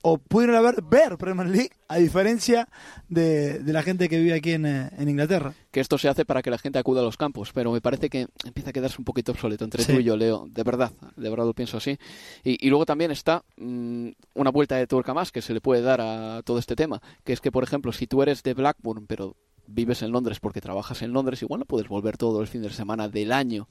o 0.07 0.19
pudieron 0.19 0.55
haber 0.55 0.83
ver 0.83 1.17
Premier 1.17 1.47
League 1.49 1.71
a 1.87 1.97
diferencia 1.97 2.69
de, 3.09 3.57
de 3.57 3.73
la 3.73 3.81
gente 3.81 4.07
que 4.07 4.19
vive 4.19 4.35
aquí 4.35 4.51
en, 4.51 4.67
eh, 4.67 4.91
en 4.99 5.09
Inglaterra. 5.09 5.55
que 5.71 5.79
esto 5.79 5.97
se 5.97 6.07
hace 6.07 6.25
para 6.25 6.43
que 6.43 6.51
la 6.51 6.59
gente 6.59 6.77
acuda 6.77 7.01
a 7.01 7.03
los 7.03 7.17
campos, 7.17 7.51
pero 7.53 7.71
me 7.71 7.81
parece 7.81 8.07
que 8.09 8.27
empieza 8.45 8.69
a 8.69 8.73
quedarse 8.73 8.97
un 8.99 9.05
poquito 9.05 9.31
obsoleto 9.31 9.63
entre 9.63 9.83
Sí. 9.83 9.93
tú 9.93 9.99
y 9.99 10.03
yo, 10.03 10.15
Leo, 10.15 10.45
de 10.47 10.61
verdad, 10.63 10.91
de 11.15 11.29
verdad 11.29 11.45
lo 11.45 11.53
pienso 11.55 11.77
así. 11.77 11.97
Y, 12.43 12.63
y 12.65 12.69
luego 12.69 12.85
también 12.85 13.09
está 13.09 13.43
mm, 13.57 14.09
una 14.35 14.51
vuelta 14.51 14.75
de 14.75 14.85
tuerca 14.85 15.15
más 15.15 15.31
que 15.31 15.41
se 15.41 15.53
le 15.55 15.59
puede 15.61 15.81
dar 15.81 16.01
a 16.01 16.43
todo 16.43 16.59
este 16.59 16.75
tema, 16.75 17.01
que 17.23 17.33
es 17.33 17.41
que, 17.41 17.51
por 17.51 17.63
ejemplo, 17.63 17.91
si 17.91 18.05
tú 18.05 18.21
eres 18.21 18.43
de 18.43 18.53
Blackburn, 18.53 19.07
pero 19.07 19.35
vives 19.67 20.03
en 20.03 20.11
Londres 20.11 20.39
porque 20.39 20.61
trabajas 20.61 21.01
en 21.01 21.13
Londres, 21.13 21.41
igual 21.41 21.61
no 21.61 21.65
puedes 21.65 21.87
volver 21.87 22.17
todo 22.17 22.41
el 22.41 22.47
fin 22.47 22.61
de 22.61 22.69
semana 22.69 23.09
del 23.09 23.31
año 23.31 23.67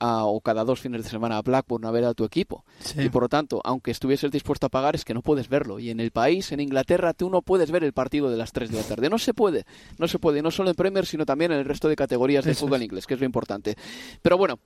a- 0.00 0.24
o 0.24 0.40
cada 0.40 0.64
dos 0.64 0.80
fines 0.80 1.02
de 1.04 1.08
semana 1.10 1.38
a 1.38 1.42
Blackburn 1.42 1.84
a 1.84 1.90
ver 1.90 2.04
a 2.04 2.14
tu 2.14 2.24
equipo. 2.24 2.64
Sí. 2.80 3.02
Y 3.02 3.08
por 3.08 3.22
lo 3.22 3.28
tanto, 3.28 3.60
aunque 3.64 3.90
estuvieses 3.90 4.30
dispuesto 4.30 4.66
a 4.66 4.68
pagar, 4.70 4.94
es 4.94 5.04
que 5.04 5.14
no 5.14 5.22
puedes 5.22 5.48
verlo. 5.48 5.78
Y 5.78 5.90
en 5.90 6.00
el 6.00 6.10
país, 6.10 6.52
en 6.52 6.60
Inglaterra, 6.60 7.14
tú 7.14 7.30
no 7.30 7.42
puedes 7.42 7.70
ver 7.70 7.84
el 7.84 7.92
partido 7.92 8.30
de 8.30 8.36
las 8.36 8.52
3 8.52 8.70
de 8.70 8.76
la 8.78 8.82
tarde. 8.84 9.08
No 9.10 9.18
se 9.18 9.34
puede, 9.34 9.64
no 9.98 10.08
se 10.08 10.18
puede, 10.18 10.42
no 10.42 10.50
solo 10.50 10.70
en 10.70 10.76
Premier, 10.76 11.06
sino 11.06 11.24
también 11.26 11.52
en 11.52 11.58
el 11.58 11.64
resto 11.64 11.88
de 11.88 11.96
categorías 11.96 12.44
de 12.44 12.54
fútbol 12.54 12.82
inglés, 12.82 13.06
que 13.06 13.14
es 13.14 13.20
lo 13.20 13.26
importante. 13.26 13.76
Pero 14.22 14.36
bueno, 14.38 14.58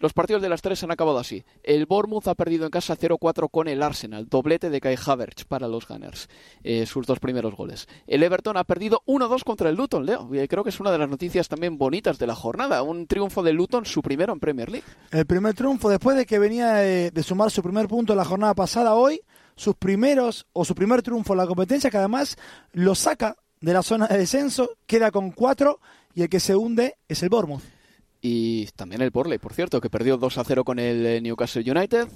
los 0.00 0.12
partidos 0.14 0.42
de 0.42 0.48
las 0.48 0.62
3 0.62 0.82
han 0.84 0.90
acabado 0.90 1.18
así. 1.18 1.44
El 1.62 1.86
Bournemouth 1.86 2.26
ha 2.26 2.34
perdido 2.34 2.64
en 2.64 2.70
casa 2.70 2.96
0-4 2.96 3.50
con 3.50 3.68
el 3.68 3.82
Arsenal, 3.82 4.26
doblete 4.28 4.70
de 4.70 4.80
Kai 4.80 4.96
Havertz 5.04 5.44
para 5.44 5.68
los 5.68 5.86
Gunners, 5.86 6.28
eh, 6.64 6.86
sus 6.86 7.06
dos 7.06 7.20
primeros 7.20 7.54
goles. 7.54 7.86
El 8.06 8.22
Everton 8.22 8.56
ha 8.56 8.64
perdido 8.64 9.02
1-2 9.06 9.44
contra 9.44 9.68
el 9.68 9.76
Luton, 9.76 10.06
Leo. 10.06 10.28
y 10.34 10.48
creo 10.48 10.64
que 10.64 10.70
es 10.70 10.80
una 10.80 10.90
de 10.90 10.98
las 10.98 11.08
noticias 11.08 11.48
también 11.48 11.78
bonitas 11.78 12.18
de 12.18 12.26
la 12.26 12.34
jornada. 12.34 12.82
Un 12.82 13.06
triunfo 13.06 13.42
del 13.42 13.56
Luton, 13.56 13.84
su 13.84 14.02
primero 14.02 14.32
en 14.32 14.40
Premier 14.40 14.70
League. 14.70 14.86
El 15.12 15.26
primer 15.26 15.54
triunfo, 15.54 15.90
después 15.90 16.16
de 16.16 16.24
que 16.24 16.38
venía 16.38 16.74
de, 16.74 17.10
de 17.10 17.22
sumar 17.22 17.50
su 17.50 17.62
primer 17.62 17.86
punto 17.86 18.14
la 18.14 18.24
jornada 18.24 18.54
pasada, 18.54 18.94
hoy 18.94 19.20
sus 19.54 19.76
primeros 19.76 20.46
o 20.54 20.64
su 20.64 20.74
primer 20.74 21.02
triunfo 21.02 21.34
en 21.34 21.38
la 21.38 21.46
competencia, 21.46 21.90
que 21.90 21.98
además 21.98 22.38
lo 22.72 22.94
saca 22.94 23.36
de 23.60 23.74
la 23.74 23.82
zona 23.82 24.06
de 24.06 24.16
descenso, 24.16 24.70
queda 24.86 25.10
con 25.10 25.32
cuatro 25.32 25.80
y 26.14 26.22
el 26.22 26.30
que 26.30 26.40
se 26.40 26.56
hunde 26.56 26.96
es 27.06 27.22
el 27.22 27.28
Bournemouth. 27.28 27.79
Y 28.22 28.66
también 28.76 29.00
el 29.00 29.10
Borley, 29.10 29.38
por 29.38 29.54
cierto, 29.54 29.80
que 29.80 29.88
perdió 29.88 30.18
2 30.18 30.38
a 30.38 30.44
0 30.44 30.62
con 30.62 30.78
el 30.78 31.06
eh, 31.06 31.20
Newcastle 31.22 31.68
United. 31.68 32.06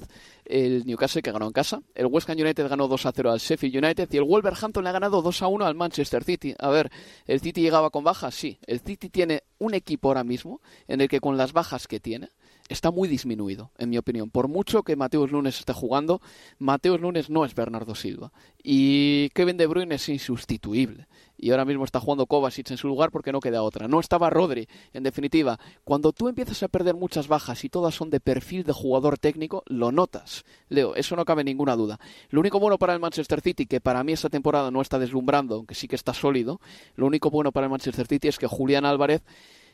El 0.44 0.84
Newcastle 0.84 1.22
que 1.22 1.32
ganó 1.32 1.46
en 1.46 1.52
casa. 1.52 1.80
El 1.94 2.06
West 2.06 2.28
Ham 2.28 2.38
United 2.38 2.68
ganó 2.68 2.88
2 2.88 3.06
a 3.06 3.12
0 3.12 3.32
al 3.32 3.38
Sheffield 3.38 3.82
United. 3.82 4.08
Y 4.12 4.16
el 4.18 4.24
Wolverhampton 4.24 4.84
le 4.84 4.90
ha 4.90 4.92
ganado 4.92 5.22
2 5.22 5.42
a 5.42 5.46
1 5.46 5.64
al 5.64 5.74
Manchester 5.74 6.22
City. 6.22 6.54
A 6.58 6.68
ver, 6.68 6.90
¿el 7.26 7.40
City 7.40 7.62
llegaba 7.62 7.88
con 7.88 8.04
bajas? 8.04 8.34
Sí. 8.34 8.58
El 8.66 8.80
City 8.80 9.08
tiene 9.08 9.44
un 9.58 9.72
equipo 9.72 10.08
ahora 10.08 10.24
mismo 10.24 10.60
en 10.88 11.00
el 11.00 11.08
que 11.08 11.20
con 11.20 11.38
las 11.38 11.54
bajas 11.54 11.88
que 11.88 12.00
tiene 12.00 12.28
está 12.68 12.90
muy 12.90 13.08
disminuido, 13.08 13.70
en 13.78 13.90
mi 13.90 13.98
opinión. 13.98 14.30
Por 14.30 14.48
mucho 14.48 14.82
que 14.82 14.96
Mateus 14.96 15.30
Lunes 15.30 15.58
esté 15.58 15.72
jugando, 15.72 16.20
Mateus 16.58 17.00
Lunes 17.00 17.30
no 17.30 17.44
es 17.44 17.54
Bernardo 17.54 17.94
Silva. 17.94 18.32
Y 18.62 19.30
Kevin 19.30 19.56
De 19.56 19.66
Bruyne 19.66 19.94
es 19.94 20.08
insustituible. 20.08 21.06
Y 21.36 21.50
ahora 21.50 21.64
mismo 21.64 21.84
está 21.84 22.00
jugando 22.00 22.26
Kovacic 22.26 22.70
en 22.70 22.76
su 22.76 22.86
lugar 22.86 23.10
porque 23.10 23.32
no 23.32 23.40
queda 23.40 23.62
otra. 23.62 23.88
No 23.88 24.00
estaba 24.00 24.30
Rodri. 24.30 24.68
En 24.92 25.02
definitiva, 25.02 25.58
cuando 25.82 26.12
tú 26.12 26.28
empiezas 26.28 26.62
a 26.62 26.68
perder 26.68 26.94
muchas 26.94 27.28
bajas 27.28 27.64
y 27.64 27.68
todas 27.68 27.94
son 27.94 28.10
de 28.10 28.20
perfil 28.20 28.64
de 28.64 28.72
jugador 28.72 29.18
técnico, 29.18 29.62
lo 29.66 29.92
notas. 29.92 30.44
Leo, 30.68 30.94
eso 30.94 31.16
no 31.16 31.24
cabe 31.24 31.44
ninguna 31.44 31.76
duda. 31.76 31.98
Lo 32.30 32.40
único 32.40 32.60
bueno 32.60 32.78
para 32.78 32.94
el 32.94 33.00
Manchester 33.00 33.40
City, 33.40 33.66
que 33.66 33.80
para 33.80 34.04
mí 34.04 34.12
esta 34.12 34.30
temporada 34.30 34.70
no 34.70 34.80
está 34.80 34.98
deslumbrando, 34.98 35.56
aunque 35.56 35.74
sí 35.74 35.88
que 35.88 35.96
está 35.96 36.14
sólido, 36.14 36.60
lo 36.94 37.06
único 37.06 37.30
bueno 37.30 37.52
para 37.52 37.66
el 37.66 37.70
Manchester 37.70 38.06
City 38.06 38.28
es 38.28 38.38
que 38.38 38.46
Julián 38.46 38.84
Álvarez 38.84 39.22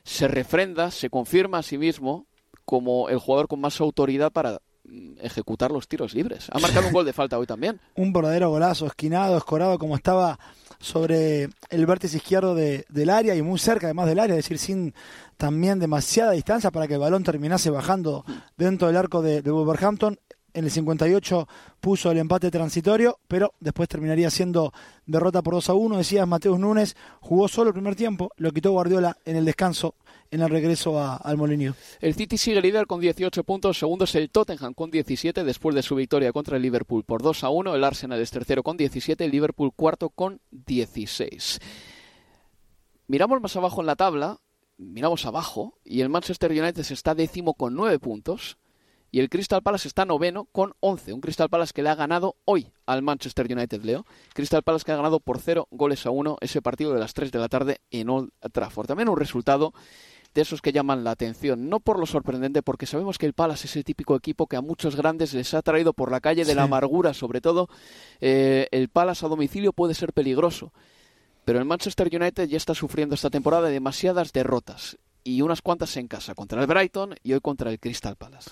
se 0.03 0.29
refrenda, 0.29 0.91
se 0.91 1.11
confirma 1.11 1.59
a 1.59 1.63
sí 1.63 1.79
mismo 1.79 2.27
como 2.65 3.09
el 3.09 3.19
jugador 3.19 3.49
con 3.49 3.61
más 3.61 3.81
autoridad 3.81 4.33
para 4.33 4.61
mm, 4.85 5.19
ejecutar 5.21 5.71
los 5.71 5.89
tiros 5.89 6.15
libres. 6.15 6.49
Ha 6.53 6.59
marcado 6.59 6.87
un 6.87 6.93
gol 6.93 7.05
de 7.05 7.13
falta 7.13 7.39
hoy 7.39 7.47
también. 7.47 7.81
Un 7.97 8.13
verdadero 8.13 8.51
golazo, 8.51 8.87
esquinado, 8.87 9.37
escorado, 9.37 9.79
como 9.79 9.97
estaba 9.97 10.39
sobre 10.81 11.51
el 11.69 11.87
vértice 11.87 12.17
izquierdo 12.17 12.55
de- 12.55 12.85
del 12.89 13.11
área 13.11 13.35
y 13.35 13.43
muy 13.43 13.59
cerca 13.59 13.87
además 13.87 14.07
del 14.09 14.19
área, 14.19 14.35
es 14.37 14.45
decir, 14.45 14.59
sin 14.59 14.95
también 15.37 15.79
demasiada 15.79 16.33
distancia 16.33 16.71
para 16.71 16.89
que 16.89 16.95
el 16.95 17.01
balón 17.01 17.23
terminase 17.23 17.71
bajando 17.71 18.25
dentro 18.57 18.89
del 18.89 18.97
arco 18.97 19.23
de, 19.23 19.43
de 19.43 19.51
Wolverhampton. 19.51 20.19
En 20.55 20.65
el 20.65 20.71
58 20.71 21.49
puso 21.81 22.11
el 22.11 22.19
empate 22.19 22.51
transitorio, 22.51 23.19
pero 23.29 23.55
después 23.61 23.89
terminaría 23.89 24.31
siendo 24.31 24.73
derrota 25.07 25.43
por 25.43 25.55
2 25.55 25.71
a 25.71 25.75
1. 25.75 25.97
Decías, 25.99 26.27
Mateus 26.27 26.59
Núñez 26.59 26.97
jugó 27.21 27.49
solo 27.49 27.69
el 27.71 27.75
primer 27.75 27.97
tiempo, 27.97 28.31
lo 28.37 28.51
quitó 28.53 28.73
Guardiola 28.73 29.17
en 29.25 29.37
el 29.37 29.45
descanso, 29.45 29.95
en 30.31 30.43
el 30.43 30.49
regreso 30.51 30.99
a- 30.99 31.17
al 31.17 31.37
Molinillo. 31.37 31.75
El 32.01 32.15
City 32.15 32.39
sigue 32.39 32.61
líder 32.61 32.87
con 32.87 33.01
18 33.01 33.45
puntos, 33.45 33.79
segundo 33.79 34.05
es 34.05 34.15
el 34.15 34.31
Tottenham 34.31 34.75
con 34.75 34.91
17 34.91 35.43
después 35.45 35.75
de 35.75 35.83
su 35.83 35.95
victoria 35.97 36.33
contra 36.33 36.57
el 36.57 36.63
Liverpool 36.63 37.05
por 37.05 37.23
2 37.23 37.45
a 37.45 37.49
1, 37.51 37.75
el 37.75 37.85
Arsenal 37.85 38.21
es 38.21 38.31
tercero 38.31 38.63
con 38.63 38.77
17, 38.77 39.25
el 39.25 39.31
Liverpool 39.31 39.73
cuarto 39.75 40.11
con 40.11 40.41
16. 40.51 41.59
Miramos 43.07 43.41
más 43.41 43.57
abajo 43.57 43.81
en 43.81 43.87
la 43.87 43.97
tabla, 43.97 44.39
miramos 44.79 45.27
abajo 45.27 45.79
y 45.85 46.01
el 46.01 46.09
Manchester 46.09 46.53
United 46.53 46.87
está 46.91 47.15
décimo 47.15 47.55
con 47.55 47.75
9 47.75 47.99
puntos 47.99 48.57
y 49.11 49.21
el 49.21 49.29
Crystal 49.29 49.63
Palace 49.63 49.89
está 49.89 50.05
noveno 50.05 50.47
con 50.53 50.75
11, 50.81 51.13
un 51.13 51.21
Crystal 51.21 51.49
Palace 51.49 51.73
que 51.73 51.83
le 51.83 51.89
ha 51.89 51.95
ganado 51.95 52.37
hoy 52.45 52.69
al 52.87 53.03
Manchester 53.03 53.47
United, 53.51 53.83
Leo. 53.83 54.07
Crystal 54.35 54.63
Palace 54.63 54.85
que 54.85 54.93
ha 54.93 54.97
ganado 54.97 55.21
por 55.21 55.41
0 55.41 55.69
goles 55.71 56.07
a 56.07 56.11
1 56.11 56.39
ese 56.41 56.63
partido 56.63 56.93
de 56.93 57.01
las 57.01 57.15
3 57.15 57.33
de 57.33 57.39
la 57.39 57.49
tarde 57.49 57.81
en 57.91 58.09
Old 58.09 58.31
Trafford. 58.53 58.87
También 58.87 59.09
un 59.09 59.17
resultado 59.17 59.73
de 60.35 60.43
esos 60.43 60.63
que 60.63 60.73
llaman 60.73 61.03
la 61.03 61.11
atención, 61.11 61.69
no 61.69 61.81
por 61.81 61.99
lo 61.99 62.07
sorprendente, 62.07 62.63
porque 62.63 62.87
sabemos 62.87 63.19
que 63.19 63.27
el 63.27 63.33
Palace 63.33 63.67
es 63.67 63.77
el 63.77 63.85
típico 63.85 64.15
equipo 64.15 64.47
que 64.47 64.57
a 64.57 64.61
muchos 64.61 64.95
grandes 64.95 65.35
les 65.35 65.55
ha 65.55 65.63
traído 65.63 65.93
por 65.93 66.13
la 66.13 66.21
calle 66.21 66.45
de 66.45 66.55
la 66.55 66.65
amargura, 66.65 67.15
sobre 67.15 67.41
todo 67.41 67.69
eh, 68.21 68.69
el 68.71 68.89
Palace 68.89 69.27
a 69.27 69.29
domicilio 69.29 69.73
puede 69.73 69.95
ser 69.95 70.13
peligroso, 70.13 70.73
pero 71.45 71.59
el 71.59 71.65
Manchester 71.65 72.09
United 72.13 72.49
ya 72.49 72.57
está 72.57 72.75
sufriendo 72.75 73.17
esta 73.17 73.31
temporada 73.31 73.69
demasiadas 73.69 74.33
derrotas 74.33 74.99
y 75.25 75.43
unas 75.43 75.63
cuantas 75.63 75.97
en 75.97 76.07
casa, 76.07 76.35
contra 76.35 76.61
el 76.61 76.67
Brighton 76.67 77.17
y 77.23 77.33
hoy 77.33 77.41
contra 77.41 77.71
el 77.71 77.81
Crystal 77.81 78.17
Palace. 78.17 78.51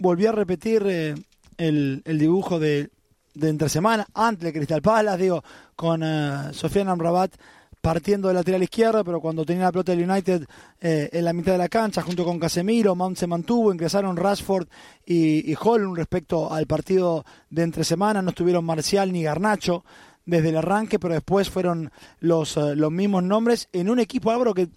Volví 0.00 0.26
a 0.26 0.32
repetir 0.32 0.82
eh, 0.86 1.14
el, 1.56 2.02
el 2.04 2.18
dibujo 2.18 2.58
de, 2.58 2.90
de 3.34 3.48
entre 3.48 3.68
semana, 3.68 4.06
antes 4.14 4.44
de 4.44 4.52
Crystal 4.52 4.82
Palace, 4.82 5.22
digo, 5.22 5.44
con 5.76 6.02
eh, 6.02 6.52
Sofiane 6.52 6.90
Amrabat 6.90 7.32
partiendo 7.80 8.28
de 8.28 8.34
lateral 8.34 8.62
izquierdo, 8.62 9.04
pero 9.04 9.20
cuando 9.20 9.44
tenía 9.44 9.64
la 9.64 9.72
pelota 9.72 9.94
del 9.94 10.08
United 10.08 10.44
eh, 10.80 11.08
en 11.12 11.24
la 11.24 11.32
mitad 11.32 11.52
de 11.52 11.58
la 11.58 11.68
cancha, 11.68 12.02
junto 12.02 12.24
con 12.24 12.38
Casemiro, 12.38 12.94
Mount 12.94 13.16
se 13.16 13.26
mantuvo, 13.26 13.72
ingresaron 13.72 14.16
Rashford 14.16 14.68
y, 15.06 15.50
y 15.50 15.56
Holland 15.58 15.96
respecto 15.96 16.52
al 16.52 16.66
partido 16.66 17.24
de 17.48 17.62
entre 17.62 17.84
semana, 17.84 18.20
no 18.20 18.30
estuvieron 18.30 18.64
Marcial 18.64 19.12
ni 19.12 19.22
Garnacho 19.22 19.84
desde 20.26 20.50
el 20.50 20.58
arranque, 20.58 20.98
pero 20.98 21.14
después 21.14 21.48
fueron 21.48 21.90
los, 22.20 22.56
eh, 22.56 22.76
los 22.76 22.92
mismos 22.92 23.22
nombres 23.22 23.68
en 23.72 23.88
un 23.88 23.98
equipo 23.98 24.30
Álvaro 24.30 24.52
que 24.52 24.68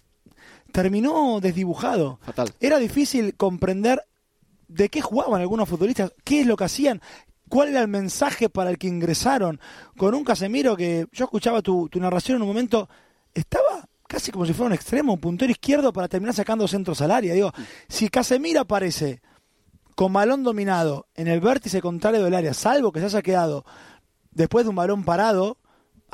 terminó 0.72 1.40
desdibujado. 1.40 2.18
Fatal. 2.22 2.50
Era 2.58 2.78
difícil 2.78 3.34
comprender 3.36 4.02
de 4.74 4.88
qué 4.88 5.00
jugaban 5.00 5.40
algunos 5.40 5.68
futbolistas, 5.68 6.12
qué 6.24 6.40
es 6.40 6.46
lo 6.46 6.56
que 6.56 6.64
hacían, 6.64 7.00
cuál 7.48 7.68
era 7.68 7.80
el 7.80 7.88
mensaje 7.88 8.48
para 8.48 8.70
el 8.70 8.78
que 8.78 8.88
ingresaron, 8.88 9.60
con 9.96 10.14
un 10.14 10.24
Casemiro 10.24 10.76
que 10.76 11.06
yo 11.12 11.24
escuchaba 11.24 11.62
tu, 11.62 11.88
narración 11.94 12.36
en 12.36 12.42
un 12.42 12.48
momento, 12.48 12.88
estaba 13.32 13.88
casi 14.08 14.32
como 14.32 14.46
si 14.46 14.52
fuera 14.52 14.68
un 14.68 14.74
extremo, 14.74 15.12
un 15.12 15.20
puntero 15.20 15.50
izquierdo 15.50 15.92
para 15.92 16.08
terminar 16.08 16.34
sacando 16.34 16.66
centros 16.66 17.00
al 17.00 17.12
área. 17.12 17.34
Digo, 17.34 17.52
si 17.88 18.08
Casemiro 18.08 18.60
aparece 18.60 19.22
con 19.94 20.12
balón 20.12 20.42
dominado 20.42 21.06
en 21.14 21.28
el 21.28 21.40
vértice 21.40 21.80
contrario 21.80 22.24
del 22.24 22.34
área, 22.34 22.52
salvo 22.52 22.90
que 22.90 23.00
se 23.00 23.06
haya 23.06 23.22
quedado 23.22 23.64
después 24.32 24.64
de 24.64 24.70
un 24.70 24.76
balón 24.76 25.04
parado, 25.04 25.58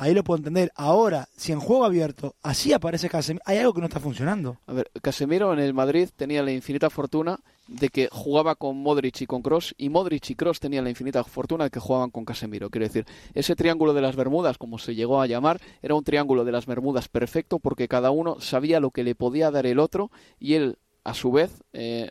ahí 0.01 0.15
lo 0.15 0.23
puedo 0.23 0.39
entender. 0.39 0.71
Ahora, 0.75 1.29
si 1.37 1.51
en 1.51 1.59
juego 1.59 1.85
abierto 1.85 2.35
así 2.41 2.73
aparece 2.73 3.07
Casemiro, 3.07 3.43
hay 3.45 3.59
algo 3.59 3.73
que 3.73 3.81
no 3.81 3.85
está 3.85 3.99
funcionando. 3.99 4.57
A 4.65 4.73
ver, 4.73 4.89
Casemiro 4.99 5.53
en 5.53 5.59
el 5.59 5.75
Madrid 5.75 6.09
tenía 6.15 6.41
la 6.41 6.51
infinita 6.51 6.89
fortuna 6.89 7.39
de 7.67 7.89
que 7.89 8.09
jugaba 8.11 8.55
con 8.55 8.81
Modric 8.81 9.21
y 9.21 9.27
con 9.27 9.43
Cross 9.43 9.75
y 9.77 9.89
Modric 9.89 10.31
y 10.31 10.35
Cross 10.35 10.59
tenían 10.59 10.85
la 10.85 10.89
infinita 10.89 11.23
fortuna 11.23 11.65
de 11.65 11.69
que 11.69 11.79
jugaban 11.79 12.09
con 12.09 12.25
Casemiro. 12.25 12.71
Quiero 12.71 12.87
decir, 12.87 13.05
ese 13.35 13.55
triángulo 13.55 13.93
de 13.93 14.01
las 14.01 14.15
Bermudas, 14.15 14.57
como 14.57 14.79
se 14.79 14.95
llegó 14.95 15.21
a 15.21 15.27
llamar, 15.27 15.61
era 15.83 15.93
un 15.93 16.03
triángulo 16.03 16.45
de 16.45 16.51
las 16.51 16.65
Bermudas 16.65 17.07
perfecto 17.07 17.59
porque 17.59 17.87
cada 17.87 18.09
uno 18.09 18.41
sabía 18.41 18.79
lo 18.79 18.89
que 18.89 19.03
le 19.03 19.13
podía 19.13 19.51
dar 19.51 19.67
el 19.67 19.77
otro 19.77 20.09
y 20.39 20.55
él, 20.55 20.79
a 21.03 21.13
su 21.13 21.31
vez, 21.31 21.61
eh, 21.73 22.09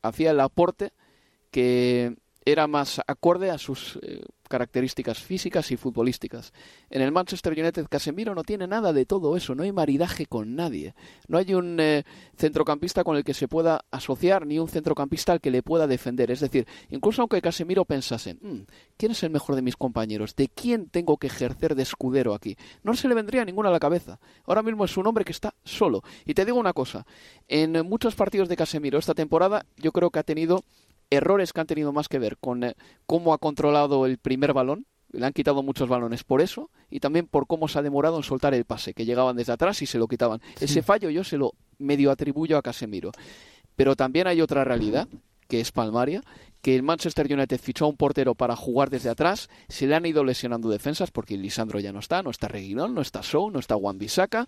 hacía 0.00 0.30
el 0.30 0.38
aporte 0.38 0.92
que 1.50 2.14
era 2.44 2.66
más 2.66 3.00
acorde 3.06 3.50
a 3.50 3.58
sus 3.58 3.98
eh, 4.02 4.22
características 4.48 5.18
físicas 5.18 5.70
y 5.70 5.76
futbolísticas. 5.76 6.52
En 6.90 7.00
el 7.00 7.10
Manchester 7.10 7.52
United 7.58 7.86
Casemiro 7.88 8.34
no 8.34 8.42
tiene 8.42 8.66
nada 8.66 8.92
de 8.92 9.06
todo 9.06 9.36
eso, 9.36 9.54
no 9.54 9.62
hay 9.62 9.72
maridaje 9.72 10.26
con 10.26 10.54
nadie. 10.54 10.94
No 11.28 11.38
hay 11.38 11.54
un 11.54 11.78
eh, 11.80 12.04
centrocampista 12.36 13.02
con 13.02 13.16
el 13.16 13.24
que 13.24 13.32
se 13.32 13.48
pueda 13.48 13.84
asociar 13.90 14.46
ni 14.46 14.58
un 14.58 14.68
centrocampista 14.68 15.32
al 15.32 15.40
que 15.40 15.50
le 15.50 15.62
pueda 15.62 15.86
defender. 15.86 16.30
Es 16.30 16.40
decir, 16.40 16.66
incluso 16.90 17.22
aunque 17.22 17.40
Casemiro 17.40 17.84
pensase, 17.84 18.34
"Mm, 18.34 18.62
¿quién 18.98 19.12
es 19.12 19.22
el 19.22 19.30
mejor 19.30 19.54
de 19.54 19.62
mis 19.62 19.76
compañeros? 19.76 20.36
¿De 20.36 20.48
quién 20.48 20.88
tengo 20.90 21.16
que 21.16 21.28
ejercer 21.28 21.74
de 21.74 21.84
escudero 21.84 22.34
aquí? 22.34 22.56
No 22.82 22.94
se 22.94 23.08
le 23.08 23.14
vendría 23.14 23.44
ninguno 23.44 23.68
a 23.68 23.72
la 23.72 23.80
cabeza. 23.80 24.18
Ahora 24.44 24.62
mismo 24.62 24.84
es 24.84 24.96
un 24.96 25.06
hombre 25.06 25.24
que 25.24 25.32
está 25.32 25.54
solo. 25.64 26.02
Y 26.26 26.34
te 26.34 26.44
digo 26.44 26.58
una 26.58 26.74
cosa, 26.74 27.06
en 27.48 27.72
muchos 27.86 28.14
partidos 28.14 28.48
de 28.48 28.56
Casemiro 28.56 28.98
esta 28.98 29.14
temporada 29.14 29.64
yo 29.76 29.92
creo 29.92 30.10
que 30.10 30.18
ha 30.18 30.24
tenido 30.24 30.62
errores 31.12 31.52
que 31.52 31.60
han 31.60 31.66
tenido 31.66 31.92
más 31.92 32.08
que 32.08 32.18
ver 32.18 32.38
con 32.38 32.64
eh, 32.64 32.74
cómo 33.06 33.34
ha 33.34 33.38
controlado 33.38 34.06
el 34.06 34.18
primer 34.18 34.52
balón, 34.52 34.86
le 35.10 35.26
han 35.26 35.32
quitado 35.32 35.62
muchos 35.62 35.88
balones 35.88 36.24
por 36.24 36.40
eso 36.40 36.70
y 36.90 37.00
también 37.00 37.26
por 37.26 37.46
cómo 37.46 37.68
se 37.68 37.78
ha 37.78 37.82
demorado 37.82 38.16
en 38.16 38.22
soltar 38.22 38.54
el 38.54 38.64
pase, 38.64 38.94
que 38.94 39.04
llegaban 39.04 39.36
desde 39.36 39.52
atrás 39.52 39.82
y 39.82 39.86
se 39.86 39.98
lo 39.98 40.08
quitaban. 40.08 40.40
Ese 40.58 40.82
fallo 40.82 41.10
yo 41.10 41.22
se 41.22 41.36
lo 41.36 41.52
medio 41.78 42.10
atribuyo 42.10 42.56
a 42.56 42.62
Casemiro. 42.62 43.12
Pero 43.76 43.94
también 43.94 44.26
hay 44.26 44.40
otra 44.40 44.64
realidad, 44.64 45.08
que 45.48 45.60
es 45.60 45.70
palmaria, 45.70 46.22
que 46.62 46.74
el 46.74 46.82
Manchester 46.82 47.30
United 47.30 47.60
fichó 47.60 47.84
a 47.84 47.88
un 47.88 47.96
portero 47.96 48.34
para 48.34 48.56
jugar 48.56 48.88
desde 48.88 49.10
atrás, 49.10 49.50
se 49.68 49.86
le 49.86 49.94
han 49.94 50.06
ido 50.06 50.24
lesionando 50.24 50.70
defensas 50.70 51.10
porque 51.10 51.36
Lisandro 51.36 51.78
ya 51.78 51.92
no 51.92 51.98
está, 51.98 52.22
no 52.22 52.30
está 52.30 52.48
Reguilón, 52.48 52.94
no 52.94 53.02
está 53.02 53.22
Show, 53.22 53.50
no 53.50 53.58
está 53.58 53.74
Juan 53.74 53.98
Bisaka. 53.98 54.46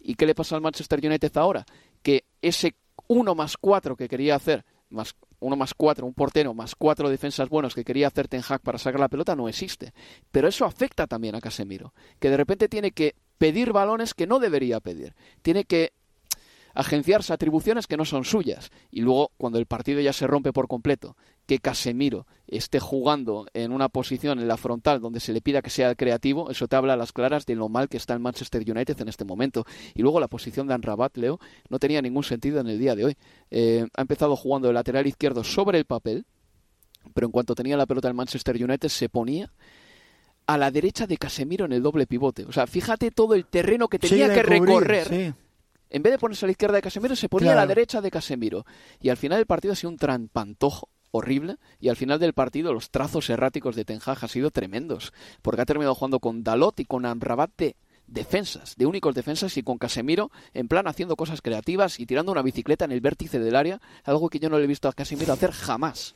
¿Y 0.00 0.14
qué 0.14 0.24
le 0.24 0.34
pasa 0.34 0.54
al 0.54 0.62
Manchester 0.62 1.04
United 1.04 1.36
ahora? 1.36 1.66
Que 2.02 2.24
ese 2.40 2.74
1 3.08 3.34
más 3.34 3.56
4 3.58 3.96
que 3.96 4.08
quería 4.08 4.36
hacer, 4.36 4.64
más 4.88 5.14
uno 5.40 5.56
más 5.56 5.74
cuatro, 5.74 6.06
un 6.06 6.14
portero 6.14 6.54
más 6.54 6.74
cuatro 6.74 7.08
defensas 7.08 7.48
buenos 7.48 7.74
que 7.74 7.84
quería 7.84 8.08
hacer 8.08 8.28
Ten 8.28 8.42
Hag 8.46 8.60
para 8.60 8.78
sacar 8.78 9.00
la 9.00 9.08
pelota 9.08 9.36
no 9.36 9.48
existe. 9.48 9.92
Pero 10.30 10.48
eso 10.48 10.64
afecta 10.64 11.06
también 11.06 11.34
a 11.34 11.40
Casemiro, 11.40 11.92
que 12.18 12.30
de 12.30 12.36
repente 12.36 12.68
tiene 12.68 12.92
que 12.92 13.14
pedir 13.38 13.72
balones 13.72 14.14
que 14.14 14.26
no 14.26 14.38
debería 14.38 14.80
pedir. 14.80 15.14
Tiene 15.42 15.64
que 15.64 15.92
agenciarse 16.74 17.32
atribuciones 17.32 17.86
que 17.86 17.96
no 17.96 18.04
son 18.04 18.24
suyas. 18.24 18.70
Y 18.90 19.00
luego, 19.00 19.32
cuando 19.38 19.58
el 19.58 19.66
partido 19.66 20.00
ya 20.00 20.12
se 20.12 20.26
rompe 20.26 20.52
por 20.52 20.68
completo, 20.68 21.16
que 21.46 21.58
Casemiro 21.60 22.26
esté 22.48 22.80
jugando 22.80 23.46
en 23.54 23.72
una 23.72 23.88
posición 23.88 24.38
en 24.38 24.48
la 24.48 24.56
frontal 24.56 25.00
donde 25.00 25.20
se 25.20 25.32
le 25.32 25.40
pida 25.40 25.62
que 25.62 25.70
sea 25.70 25.94
creativo, 25.94 26.50
eso 26.50 26.66
te 26.68 26.76
habla 26.76 26.92
a 26.94 26.96
las 26.96 27.12
claras 27.12 27.46
de 27.46 27.54
lo 27.54 27.68
mal 27.68 27.88
que 27.88 27.96
está 27.96 28.14
el 28.14 28.20
Manchester 28.20 28.62
United 28.68 29.00
en 29.00 29.08
este 29.08 29.24
momento. 29.24 29.64
Y 29.94 30.02
luego 30.02 30.20
la 30.20 30.28
posición 30.28 30.66
de 30.66 30.74
Anrabat, 30.74 31.16
Leo, 31.16 31.38
no 31.68 31.78
tenía 31.78 32.02
ningún 32.02 32.24
sentido 32.24 32.60
en 32.60 32.66
el 32.66 32.78
día 32.78 32.94
de 32.94 33.04
hoy. 33.06 33.16
Eh, 33.50 33.86
ha 33.96 34.00
empezado 34.02 34.34
jugando 34.36 34.68
de 34.68 34.74
lateral 34.74 35.06
izquierdo 35.06 35.44
sobre 35.44 35.78
el 35.78 35.84
papel, 35.84 36.24
pero 37.14 37.26
en 37.26 37.32
cuanto 37.32 37.54
tenía 37.54 37.76
la 37.76 37.86
pelota 37.86 38.08
el 38.08 38.14
Manchester 38.14 38.62
United 38.62 38.88
se 38.88 39.08
ponía 39.08 39.52
a 40.46 40.58
la 40.58 40.70
derecha 40.70 41.06
de 41.06 41.16
Casemiro 41.16 41.64
en 41.64 41.72
el 41.72 41.82
doble 41.82 42.06
pivote. 42.06 42.44
O 42.44 42.52
sea, 42.52 42.66
fíjate 42.66 43.10
todo 43.10 43.34
el 43.34 43.46
terreno 43.46 43.88
que 43.88 43.98
tenía 43.98 44.28
Sí, 44.28 44.34
que 44.34 44.42
cubrir, 44.42 44.62
recorrer. 44.62 45.08
sí. 45.08 45.34
En 45.88 46.02
vez 46.02 46.12
de 46.12 46.18
ponerse 46.18 46.44
a 46.44 46.48
la 46.48 46.50
izquierda 46.52 46.74
de 46.76 46.82
Casemiro, 46.82 47.14
se 47.14 47.28
ponía 47.28 47.52
a 47.52 47.56
la 47.56 47.66
derecha 47.66 48.00
de 48.00 48.10
Casemiro. 48.10 48.66
Y 49.00 49.08
al 49.08 49.16
final 49.16 49.38
del 49.38 49.46
partido 49.46 49.72
ha 49.72 49.76
sido 49.76 49.90
un 49.90 49.96
trampantojo 49.96 50.88
horrible. 51.16 51.56
Y 51.80 51.88
al 51.88 51.96
final 51.96 52.18
del 52.18 52.32
partido 52.32 52.72
los 52.72 52.90
trazos 52.90 53.28
erráticos 53.30 53.76
de 53.76 53.84
Ten 53.84 54.00
Hag 54.04 54.18
han 54.20 54.28
sido 54.28 54.50
tremendos. 54.50 55.12
Porque 55.42 55.62
ha 55.62 55.66
terminado 55.66 55.94
jugando 55.94 56.20
con 56.20 56.42
Dalot 56.42 56.80
y 56.80 56.84
con 56.84 57.06
Amrabat 57.06 57.50
de 57.56 57.76
defensas, 58.06 58.76
de 58.76 58.86
únicos 58.86 59.14
defensas, 59.14 59.56
y 59.56 59.62
con 59.62 59.78
Casemiro 59.78 60.30
en 60.54 60.68
plan 60.68 60.86
haciendo 60.86 61.16
cosas 61.16 61.42
creativas 61.42 61.98
y 61.98 62.06
tirando 62.06 62.32
una 62.32 62.42
bicicleta 62.42 62.84
en 62.84 62.92
el 62.92 63.00
vértice 63.00 63.38
del 63.38 63.56
área. 63.56 63.80
Algo 64.04 64.28
que 64.28 64.38
yo 64.38 64.48
no 64.48 64.58
le 64.58 64.64
he 64.64 64.68
visto 64.68 64.88
a 64.88 64.92
Casemiro 64.92 65.32
hacer 65.32 65.52
jamás. 65.52 66.14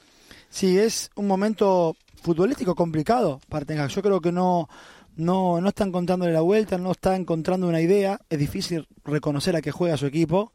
Sí, 0.49 0.79
es 0.79 1.11
un 1.17 1.27
momento 1.27 1.97
futbolístico 2.23 2.75
complicado 2.75 3.41
para 3.49 3.65
Ten. 3.65 3.87
Yo 3.89 4.03
creo 4.03 4.21
que 4.21 4.33
no, 4.33 4.69
no, 5.17 5.61
no 5.61 5.69
está 5.69 5.85
encontrándole 5.85 6.33
la 6.33 6.41
vuelta, 6.41 6.79
no 6.79 6.93
está 6.93 7.17
encontrando 7.17 7.69
una 7.69 7.81
idea. 7.81 8.21
Es 8.29 8.39
difícil 8.39 8.89
reconocer 9.05 9.57
a 9.57 9.63
qué 9.63 9.71
juega 9.71 9.97
su 9.97 10.07
equipo. 10.07 10.53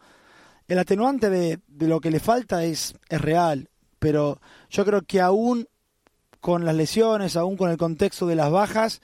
El 0.68 0.80
atenuante 0.80 1.30
de, 1.30 1.60
de 1.68 1.88
lo 1.88 2.02
que 2.02 2.12
le 2.12 2.20
falta 2.20 2.64
es, 2.64 2.96
es 3.08 3.22
real, 3.22 3.70
pero 4.06 4.40
yo 4.70 4.86
creo 4.86 5.02
que 5.02 5.20
aún 5.20 5.68
con 6.40 6.64
las 6.64 6.76
lesiones, 6.76 7.36
aún 7.36 7.58
con 7.58 7.72
el 7.72 7.78
contexto 7.78 8.28
de 8.28 8.36
las 8.36 8.52
bajas, 8.52 9.02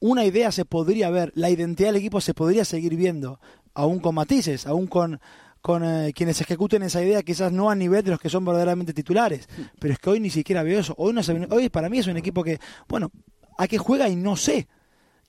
una 0.00 0.26
idea 0.26 0.52
se 0.52 0.66
podría 0.66 1.08
ver, 1.08 1.32
la 1.34 1.48
identidad 1.48 1.88
del 1.88 1.96
equipo 1.96 2.20
se 2.20 2.34
podría 2.34 2.66
seguir 2.66 2.94
viendo, 2.94 3.40
aún 3.72 4.00
con 4.00 4.14
matices, 4.14 4.66
aún 4.66 4.86
con, 4.86 5.18
con 5.62 5.82
eh, 5.82 6.12
quienes 6.14 6.38
ejecuten 6.42 6.82
esa 6.82 7.02
idea, 7.02 7.22
quizás 7.22 7.52
no 7.52 7.70
a 7.70 7.74
nivel 7.74 8.04
de 8.04 8.10
los 8.10 8.20
que 8.20 8.28
son 8.28 8.44
verdaderamente 8.44 8.92
titulares, 8.92 9.48
pero 9.78 9.94
es 9.94 9.98
que 9.98 10.10
hoy 10.10 10.20
ni 10.20 10.28
siquiera 10.28 10.62
veo 10.62 10.80
eso. 10.80 10.94
Hoy, 10.98 11.14
no 11.14 11.22
se, 11.22 11.32
hoy 11.48 11.70
para 11.70 11.88
mí 11.88 11.98
es 11.98 12.06
un 12.06 12.18
equipo 12.18 12.44
que, 12.44 12.60
bueno, 12.88 13.10
a 13.56 13.66
qué 13.66 13.78
juega 13.78 14.10
y 14.10 14.16
no 14.16 14.36
sé. 14.36 14.68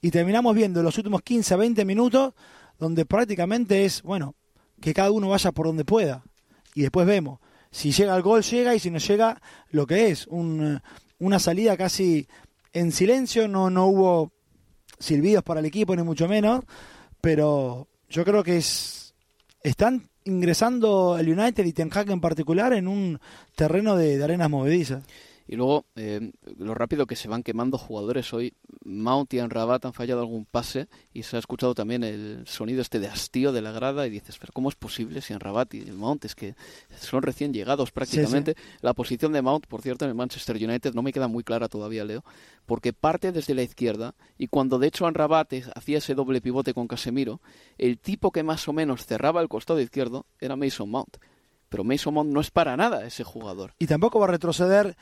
Y 0.01 0.11
terminamos 0.11 0.53
viendo 0.53 0.83
los 0.83 0.97
últimos 0.97 1.21
15 1.21 1.53
a 1.53 1.57
20 1.57 1.85
minutos 1.85 2.33
donde 2.77 3.05
prácticamente 3.05 3.85
es, 3.85 4.01
bueno, 4.01 4.35
que 4.81 4.93
cada 4.93 5.09
uno 5.09 5.29
vaya 5.29 5.53
por 5.53 5.67
donde 5.67 5.85
pueda. 5.85 6.25
Y 6.75 6.81
después 6.81 7.07
vemos. 7.07 7.39
Si 7.73 7.91
llega 7.91 8.15
el 8.15 8.21
gol, 8.21 8.43
llega, 8.43 8.75
y 8.75 8.79
si 8.79 8.91
no 8.91 8.99
llega, 8.99 9.41
lo 9.71 9.87
que 9.87 10.11
es, 10.11 10.27
un, 10.27 10.79
una 11.17 11.39
salida 11.39 11.75
casi 11.75 12.27
en 12.71 12.91
silencio, 12.91 13.47
no, 13.47 13.71
no 13.71 13.87
hubo 13.87 14.31
silbidos 14.99 15.43
para 15.43 15.59
el 15.59 15.65
equipo, 15.65 15.95
ni 15.95 16.03
mucho 16.03 16.27
menos, 16.27 16.63
pero 17.19 17.87
yo 18.09 18.23
creo 18.25 18.43
que 18.43 18.57
es, 18.57 19.15
están 19.63 20.07
ingresando 20.23 21.17
el 21.17 21.27
United 21.27 21.65
y 21.65 21.73
Ten 21.73 21.89
en 21.95 22.21
particular 22.21 22.73
en 22.73 22.87
un 22.87 23.19
terreno 23.55 23.95
de, 23.95 24.19
de 24.19 24.23
arenas 24.23 24.51
movedizas. 24.51 25.03
Y 25.53 25.55
luego, 25.55 25.85
eh, 25.95 26.31
lo 26.57 26.73
rápido 26.73 27.05
que 27.05 27.15
se 27.15 27.27
van 27.27 27.43
quemando 27.43 27.77
jugadores 27.77 28.33
hoy. 28.33 28.55
Mount 28.85 29.35
y 29.35 29.39
Rabat 29.39 29.85
han 29.85 29.93
fallado 29.93 30.21
algún 30.21 30.45
pase 30.45 30.87
y 31.13 31.21
se 31.21 31.35
ha 31.35 31.39
escuchado 31.39 31.75
también 31.75 32.03
el 32.03 32.47
sonido 32.47 32.81
este 32.81 32.99
de 32.99 33.07
hastío 33.07 33.51
de 33.51 33.61
la 33.61 33.71
grada 33.71 34.07
y 34.07 34.09
dices, 34.09 34.39
pero 34.39 34.51
¿cómo 34.51 34.69
es 34.69 34.75
posible 34.75 35.21
si 35.21 35.35
Rabat 35.35 35.75
y 35.75 35.91
Mount 35.91 36.25
es 36.25 36.33
que 36.33 36.55
son 36.99 37.21
recién 37.21 37.53
llegados 37.53 37.91
prácticamente? 37.91 38.55
La 38.81 38.95
posición 38.95 39.31
de 39.31 39.43
Mount, 39.43 39.67
por 39.67 39.83
cierto, 39.83 40.05
en 40.05 40.09
el 40.09 40.15
Manchester 40.15 40.55
United 40.55 40.95
no 40.95 41.03
me 41.03 41.13
queda 41.13 41.27
muy 41.27 41.43
clara 41.43 41.69
todavía, 41.69 42.03
Leo, 42.03 42.23
porque 42.65 42.91
parte 42.91 43.31
desde 43.31 43.53
la 43.53 43.61
izquierda 43.61 44.15
y 44.39 44.47
cuando 44.47 44.79
de 44.79 44.87
hecho 44.87 45.07
Rabat 45.07 45.53
hacía 45.75 45.99
ese 45.99 46.15
doble 46.15 46.41
pivote 46.41 46.73
con 46.73 46.87
Casemiro, 46.87 47.41
el 47.77 47.99
tipo 47.99 48.31
que 48.31 48.41
más 48.41 48.67
o 48.67 48.73
menos 48.73 49.05
cerraba 49.05 49.39
el 49.39 49.49
costado 49.49 49.79
izquierdo 49.79 50.25
era 50.39 50.55
Mason 50.55 50.89
Mount 50.89 51.17
pero 51.73 51.83
Mason 51.83 52.13
Mount 52.13 52.29
no 52.29 52.39
es 52.39 52.51
para 52.51 52.77
nada 52.77 53.03
ese 53.03 53.23
jugador. 53.23 53.73
Y 53.79 53.87
tampoco 53.87 54.19
va 54.19 54.27
a 54.27 54.29
retroceder 54.29 54.95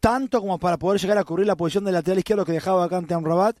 tanto 0.00 0.40
como 0.40 0.58
para 0.58 0.76
poder 0.76 1.00
llegar 1.00 1.18
a 1.18 1.24
cubrir 1.24 1.46
la 1.46 1.56
posición 1.56 1.84
del 1.84 1.94
lateral 1.94 2.18
izquierdo 2.18 2.44
que 2.44 2.52
dejaba 2.52 2.80
vacante 2.80 3.14
a 3.14 3.20
Rabat, 3.20 3.56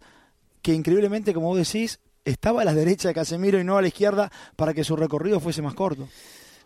que 0.62 0.74
increíblemente, 0.74 1.34
como 1.34 1.48
vos 1.48 1.58
decís, 1.58 2.00
estaba 2.24 2.62
a 2.62 2.64
la 2.64 2.74
derecha 2.74 3.08
de 3.08 3.14
Casemiro 3.14 3.58
y 3.58 3.64
no 3.64 3.78
a 3.78 3.82
la 3.82 3.88
izquierda 3.88 4.30
para 4.56 4.74
que 4.74 4.84
su 4.84 4.96
recorrido 4.96 5.40
fuese 5.40 5.62
más 5.62 5.74
corto. 5.74 6.08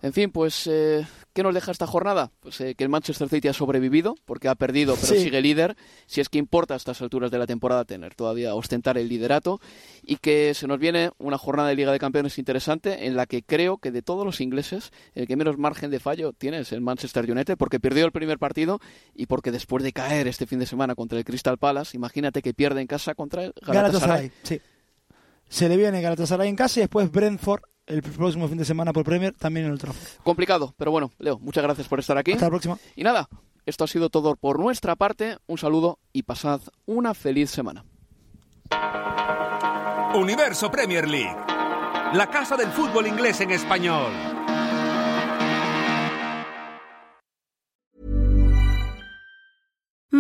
En 0.03 0.13
fin, 0.13 0.33
pues, 0.33 0.67
eh, 0.67 1.07
¿qué 1.33 1.45
nos 1.45 1.55
deja 1.55 1.71
esta 1.71 1.87
jornada? 1.87 2.33
Pues 2.41 2.61
eh, 2.61 2.75
que 2.75 2.83
el 2.83 2.91
Manchester 2.91 3.29
City 3.29 3.47
ha 3.47 3.53
sobrevivido, 3.53 4.17
porque 4.25 4.49
ha 4.49 4.57
perdido, 4.57 4.97
pero 5.01 5.15
sigue 5.15 5.41
líder. 5.41 5.77
Si 6.07 6.21
es 6.21 6.29
que 6.29 6.39
importa 6.39 6.75
a 6.75 6.77
estas 6.77 7.01
alturas 7.03 7.31
de 7.31 7.39
la 7.39 7.47
temporada 7.47 7.85
tener 7.85 8.17
todavía 8.17 8.57
ostentar 8.57 8.99
el 8.99 9.09
liderato. 9.09 9.61
Y 10.03 10.17
que 10.17 10.55
se 10.55 10.67
nos 10.67 10.81
viene 10.81 11.11
una 11.19 11.39
jornada 11.39 11.69
de 11.69 11.77
Liga 11.77 11.93
de 11.93 12.01
Campeones 12.01 12.37
interesante, 12.39 13.07
en 13.07 13.15
la 13.15 13.27
que 13.27 13.45
creo 13.45 13.79
que 13.79 13.93
de 13.93 14.03
todos 14.03 14.27
los 14.27 14.41
ingleses, 14.41 14.91
el 15.15 15.29
que 15.29 15.37
menos 15.37 15.57
margen 15.57 15.93
de 15.93 16.01
fallo 16.01 16.33
tiene 16.33 16.59
es 16.59 16.73
el 16.73 16.81
Manchester 16.81 17.31
United, 17.31 17.57
porque 17.57 17.79
perdió 17.79 18.05
el 18.05 18.13
primer 18.13 18.41
partido 18.41 18.81
y 19.15 19.27
porque 19.27 19.53
después 19.53 19.85
de 19.85 19.93
caer 19.93 20.27
este 20.27 20.47
fin 20.47 20.59
de 20.59 20.67
semana 20.67 20.97
contra 20.97 21.17
el 21.17 21.25
Crystal 21.25 21.59
Palace, 21.59 21.97
imagínate 21.97 22.43
que 22.43 22.55
pierde 22.55 22.81
en 22.81 22.89
casa 22.89 23.15
contra 23.15 23.45
el 23.45 23.55
Galatasaray. 23.65 24.33
sí. 24.43 24.61
Se 25.49 25.69
le 25.69 25.77
viene 25.77 26.01
Galatasaray 26.01 26.49
en 26.49 26.57
casa 26.57 26.81
y 26.81 26.83
después 26.83 27.13
Brentford 27.13 27.63
el 27.87 28.03
próximo 28.03 28.49
fin 28.49 28.59
de 28.59 28.65
semana 28.65 28.93
por 28.93 29.05
Premier, 29.05 29.35
también 29.35 29.67
en 29.67 29.73
el 29.73 29.79
trofeo. 29.79 30.23
Complicado, 30.23 30.75
pero 30.77 30.91
bueno, 30.91 31.11
Leo, 31.19 31.39
muchas 31.39 31.63
gracias 31.63 31.89
por 31.89 31.99
estar 31.99 32.17
aquí. 32.19 32.33
Hasta 32.33 32.47
la 32.47 32.51
próxima. 32.51 32.79
Y 32.97 33.05
nada, 33.05 33.29
esto 33.67 33.85
ha 33.85 33.87
sido 33.89 34.11
todo 34.11 34.37
por 34.37 34.59
nuestra 34.59 34.97
parte. 34.97 35.39
Un 35.47 35.59
saludo 35.59 35.99
y 36.13 36.23
pasad 36.23 36.61
una 36.87 37.15
feliz 37.15 37.51
semana. 37.51 37.85
Universo 40.15 40.71
Premier 40.71 41.09
League, 41.09 41.37
la 42.15 42.29
casa 42.31 42.57
del 42.57 42.69
fútbol 42.69 43.07
inglés 43.07 43.41
en 43.41 43.51
español. 43.51 44.32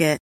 Target. 0.00 0.29